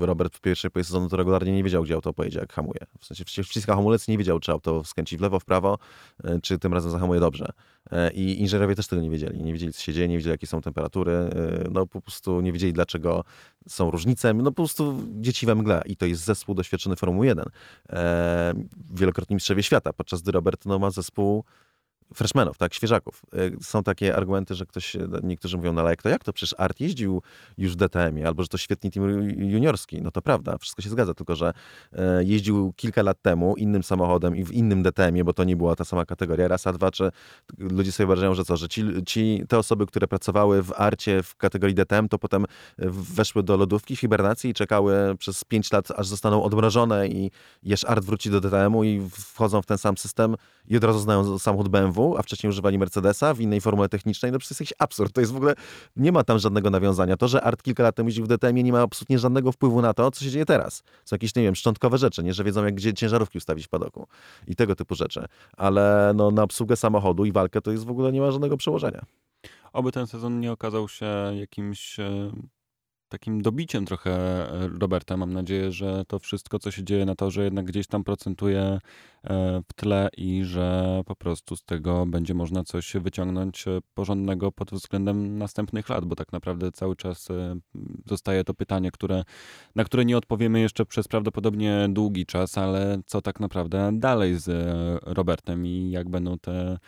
[0.00, 2.80] Robert w pierwszej połowie sezonu to regularnie nie wiedział, gdzie auto pojedzie, jak hamuje.
[3.00, 5.78] W sensie wciska hamulec nie wiedział, czy auto skręci w lewo, w prawo,
[6.24, 7.52] e, czy tym razem zahamuje dobrze.
[7.92, 9.42] E, I inżynierowie też tego nie wiedzieli.
[9.42, 11.30] Nie wiedzieli, co się dzieje, nie wiedzieli, jakie są temperatury.
[11.70, 13.24] No po prostu nie wiedzieli, dlaczego
[13.68, 14.34] są różnice.
[14.34, 15.82] No po prostu dzieci we mgle.
[15.86, 17.44] I to jest zespół doświadczony Formuły 1.
[17.90, 18.54] E,
[18.94, 21.44] wielokrotni mistrzowie świata, podczas gdy Robert no, ma zespół
[22.14, 23.22] freshmanów, tak, świeżaków.
[23.32, 26.32] E, są takie argumenty, że ktoś, niektórzy mówią, no ale jak to, jak to?
[26.32, 27.22] Przecież Art jeździł
[27.58, 30.02] już w DTM-ie, albo że to świetny team juniorski.
[30.02, 31.52] No to prawda, wszystko się zgadza, tylko że
[31.92, 35.76] e, jeździł kilka lat temu innym samochodem i w innym DTM-ie, bo to nie była
[35.76, 36.48] ta sama kategoria.
[36.48, 37.10] Raz, a dwa, czy
[37.58, 41.36] ludzie sobie wyobrażają, że co, że ci, ci, te osoby, które pracowały w Arcie w
[41.36, 42.44] kategorii DTM, to potem
[42.88, 47.30] weszły do lodówki w hibernacji i czekały przez pięć lat, aż zostaną odmrożone i
[47.62, 50.36] jeszcze Art wróci do DTM-u i wchodzą w ten sam system
[50.68, 54.32] i od razu znają samochód BMW BMW, a wcześniej używali Mercedesa w innej formule technicznej,
[54.32, 55.12] no przecież jest jakiś absurd.
[55.12, 55.54] To jest w ogóle,
[55.96, 57.16] nie ma tam żadnego nawiązania.
[57.16, 59.94] To, że Art kilka lat temu jeździł w DTM nie ma absolutnie żadnego wpływu na
[59.94, 60.82] to, co się dzieje teraz.
[61.04, 64.06] Są jakieś, nie wiem, szczątkowe rzeczy, nie, że wiedzą, jak gdzie ciężarówki ustawić w padoku
[64.46, 65.24] i tego typu rzeczy.
[65.56, 69.02] Ale no, na obsługę samochodu i walkę to jest w ogóle nie ma żadnego przełożenia.
[69.72, 72.30] Oby ten sezon nie okazał się jakimś e,
[73.08, 75.16] takim dobiciem trochę e, Roberta.
[75.16, 78.60] Mam nadzieję, że to wszystko, co się dzieje na to, że jednak gdzieś tam procentuje
[78.60, 78.80] e,
[79.68, 85.38] w tle i że po prostu z tego będzie można coś wyciągnąć porządnego pod względem
[85.38, 87.28] następnych lat, bo tak naprawdę cały czas
[88.06, 89.24] zostaje to pytanie, które,
[89.74, 94.48] na które nie odpowiemy jeszcze przez prawdopodobnie długi czas, ale co tak naprawdę dalej z
[95.02, 96.78] Robertem i jak będą te E,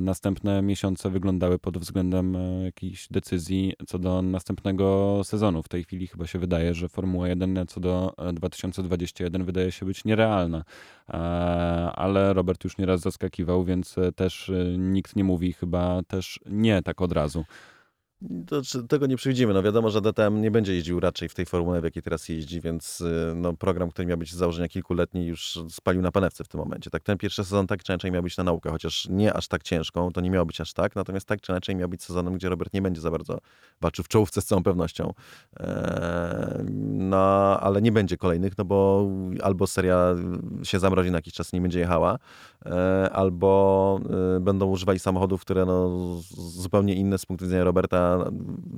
[0.00, 5.62] następne miesiące wyglądały pod względem e, jakichś decyzji co do następnego sezonu.
[5.62, 9.86] W tej chwili chyba się wydaje, że Formuła 1 co do 2021 e, wydaje się
[9.86, 10.64] być nierealna.
[11.94, 17.12] Ale Robert już nieraz zaskakiwał, więc też nikt nie mówi chyba też nie tak od
[17.12, 17.44] razu.
[18.46, 19.54] To, tego nie przewidzimy.
[19.54, 22.60] No wiadomo, że DTM nie będzie jeździł raczej w tej formule, w jakiej teraz jeździ,
[22.60, 26.48] więc y, no, program, który miał być z założenia kilkuletni, już spalił na panewce w
[26.48, 26.90] tym momencie.
[26.90, 29.62] Tak, ten pierwszy sezon tak czy inaczej miał być na naukę, chociaż nie aż tak
[29.62, 32.48] ciężką, to nie miało być aż tak, natomiast tak czy inaczej miał być sezonem, gdzie
[32.48, 33.38] Robert nie będzie za bardzo
[33.82, 35.12] walczył w czołówce z całą pewnością.
[35.60, 35.66] Eee,
[36.92, 39.08] no, ale nie będzie kolejnych, no bo
[39.42, 40.14] albo seria
[40.62, 42.18] się zamrozi na jakiś czas, nie będzie jechała,
[42.66, 44.00] e, albo
[44.36, 45.90] y, będą używali samochodów, które no,
[46.36, 48.11] zupełnie inne z punktu widzenia Roberta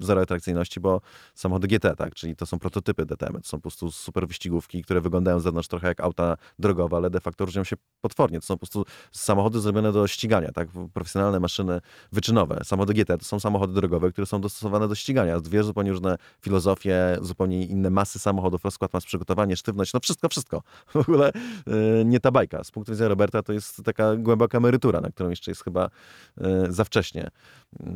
[0.01, 1.01] zero atrakcyjności, bo
[1.35, 5.01] samochody GT, tak, czyli to są prototypy DTM, to są po prostu super wyścigówki, które
[5.01, 8.41] wyglądają z zewnątrz trochę jak auta drogowe, ale de facto różnią się potwornie.
[8.41, 11.81] To są po prostu samochody zrobione do ścigania, tak, profesjonalne maszyny
[12.13, 12.61] wyczynowe.
[12.65, 15.41] Samochody GT to są samochody drogowe, które są dostosowane do ścigania.
[15.41, 20.63] Dwie zupełnie różne filozofie, zupełnie inne masy samochodów, rozkład mas, przygotowanie, sztywność, no wszystko, wszystko.
[20.95, 21.33] W ogóle
[21.67, 22.65] yy, nie ta bajka.
[22.65, 25.91] Z punktu widzenia Roberta to jest taka głęboka emerytura, na którą jeszcze jest chyba
[26.37, 27.31] yy, za wcześnie.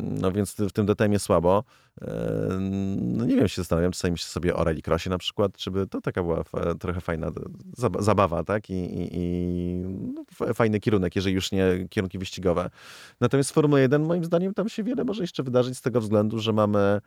[0.01, 1.64] No więc w tym DTM jest słabo.
[3.01, 6.01] No nie wiem, się zastanawiam, czasami myślę sobie o rallycrossie na przykład, czy by to
[6.01, 6.45] taka była
[6.81, 7.31] trochę fajna
[7.99, 8.70] zabawa, tak?
[8.70, 9.74] I, i, i
[10.14, 10.24] no,
[10.55, 12.70] fajny kierunek, jeżeli już nie kierunki wyścigowe.
[13.20, 16.53] Natomiast Formuła 1 moim zdaniem tam się wiele może jeszcze wydarzyć z tego względu, że
[16.53, 17.01] mamy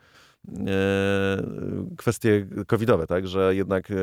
[1.97, 3.95] kwestie covidowe, tak, że jednak e,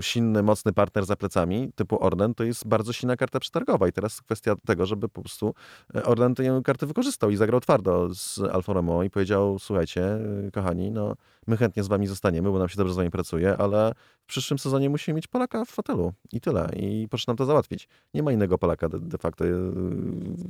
[0.00, 3.88] silny, mocny partner za plecami, typu Orlen, to jest bardzo silna karta przetargowa.
[3.88, 5.54] I teraz kwestia tego, żeby po prostu
[5.94, 10.18] e, Orlen tę kartę wykorzystał i zagrał twardo z Alfa Romeo i powiedział, słuchajcie,
[10.52, 11.14] kochani, no
[11.46, 14.58] my chętnie z wami zostaniemy, bo nam się dobrze z wami pracuje, ale w przyszłym
[14.58, 16.70] sezonie musimy mieć Polaka w fotelu i tyle.
[16.76, 17.88] I proszę nam to załatwić.
[18.14, 19.44] Nie ma innego Polaka de, de facto.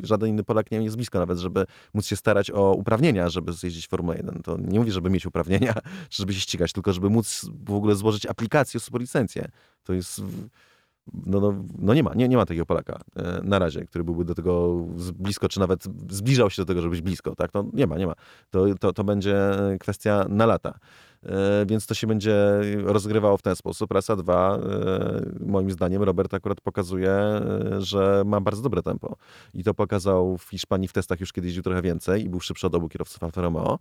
[0.03, 3.89] Żaden inny Polak nie jest blisko nawet, żeby móc się starać o uprawnienia, żeby zjeździć
[3.89, 4.43] Formułę 1.
[4.43, 5.75] To nie mówi, żeby mieć uprawnienia,
[6.11, 9.49] żeby się ścigać, tylko żeby móc w ogóle złożyć aplikację, super licencję.
[9.85, 10.23] To jest...
[11.27, 14.25] No, no, no, nie ma, nie, nie ma takiego Polaka e, na razie, który byłby
[14.25, 14.77] do tego
[15.15, 17.55] blisko, czy nawet zbliżał się do tego, żeby być blisko, tak?
[17.55, 18.15] No, nie ma, nie ma.
[18.51, 19.37] To, to, to będzie
[19.79, 20.79] kwestia na lata.
[21.27, 23.93] E, więc to się będzie rozgrywało w ten sposób.
[23.93, 27.43] Raz, a dwa, e, moim zdaniem Robert akurat pokazuje, e,
[27.79, 29.17] że ma bardzo dobre tempo.
[29.55, 32.67] I to pokazał w Hiszpanii w testach już kiedyś jeździł trochę więcej i był szybszy
[32.67, 33.79] od obu kierowców Alfa Romeo.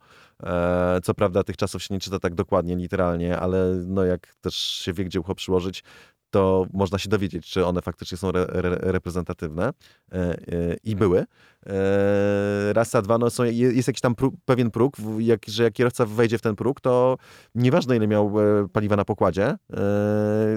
[1.03, 4.93] Co prawda tych czasów się nie czyta tak dokładnie, literalnie, ale no jak też się
[4.93, 5.83] wie, gdzie ucho przyłożyć,
[6.29, 9.73] to można się dowiedzieć, czy one faktycznie są re, re, reprezentatywne
[10.11, 10.37] e, e,
[10.83, 11.25] i były.
[11.65, 15.73] E, raz, a dwa, no są, jest jakiś tam próg, pewien próg, jak, że jak
[15.73, 17.17] kierowca wejdzie w ten próg, to
[17.55, 18.33] nieważne ile miał
[18.73, 19.57] paliwa na pokładzie,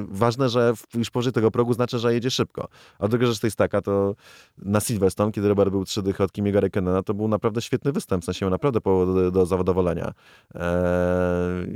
[0.08, 2.68] ważne, że już powyżej tego progu znaczy, że jedzie szybko.
[2.98, 4.14] A druga rzecz to jest taka, to
[4.58, 8.22] na Silverstone, kiedy Robert był trzy dychy od Kimiego Räikkönena, to był naprawdę świetny występ,
[8.22, 10.12] w sensie naprawdę po, do, do zadowolenia.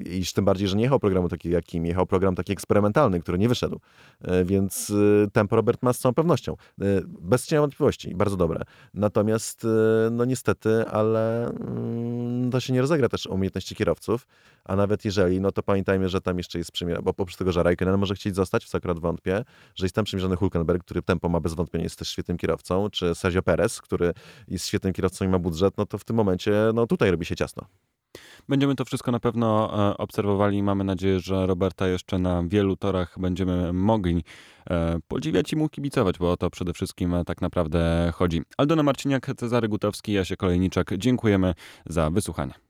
[0.04, 3.38] I tym bardziej, że nie jechał programu takiego jak Kim, jechał program taki eksperymentalny, który
[3.38, 3.80] nie wyszedł.
[4.22, 4.92] E, więc
[5.24, 6.52] e, tempo Robert ma z całą pewnością.
[6.52, 8.62] E, bez cienia wątpliwości, bardzo dobre.
[8.94, 9.15] Natomiast,
[10.10, 14.26] no niestety, ale mm, to się nie rozegra też umiejętności kierowców,
[14.64, 17.62] a nawet jeżeli, no to pamiętajmy, że tam jeszcze jest przymierzony, bo oprócz tego, że
[17.62, 19.44] Raikkonen może chcieć zostać, w co akurat wątpię,
[19.74, 23.14] że jest tam przymierzony Hulkenberg, który tempo ma bez wątpienia, jest też świetnym kierowcą, czy
[23.14, 24.12] Sergio Perez, który
[24.48, 27.36] jest świetnym kierowcą i ma budżet, no to w tym momencie, no tutaj robi się
[27.36, 27.66] ciasno.
[28.48, 30.62] Będziemy to wszystko na pewno e, obserwowali.
[30.62, 34.24] Mamy nadzieję, że Roberta jeszcze na wielu torach będziemy mogli
[34.70, 38.42] e, podziwiać i mu kibicować, bo o to przede wszystkim e, tak naprawdę chodzi.
[38.56, 40.90] Aldona Marciniak, Cezary Gutowski, Jasie Kolejniczak.
[40.98, 41.54] Dziękujemy
[41.86, 42.65] za wysłuchanie.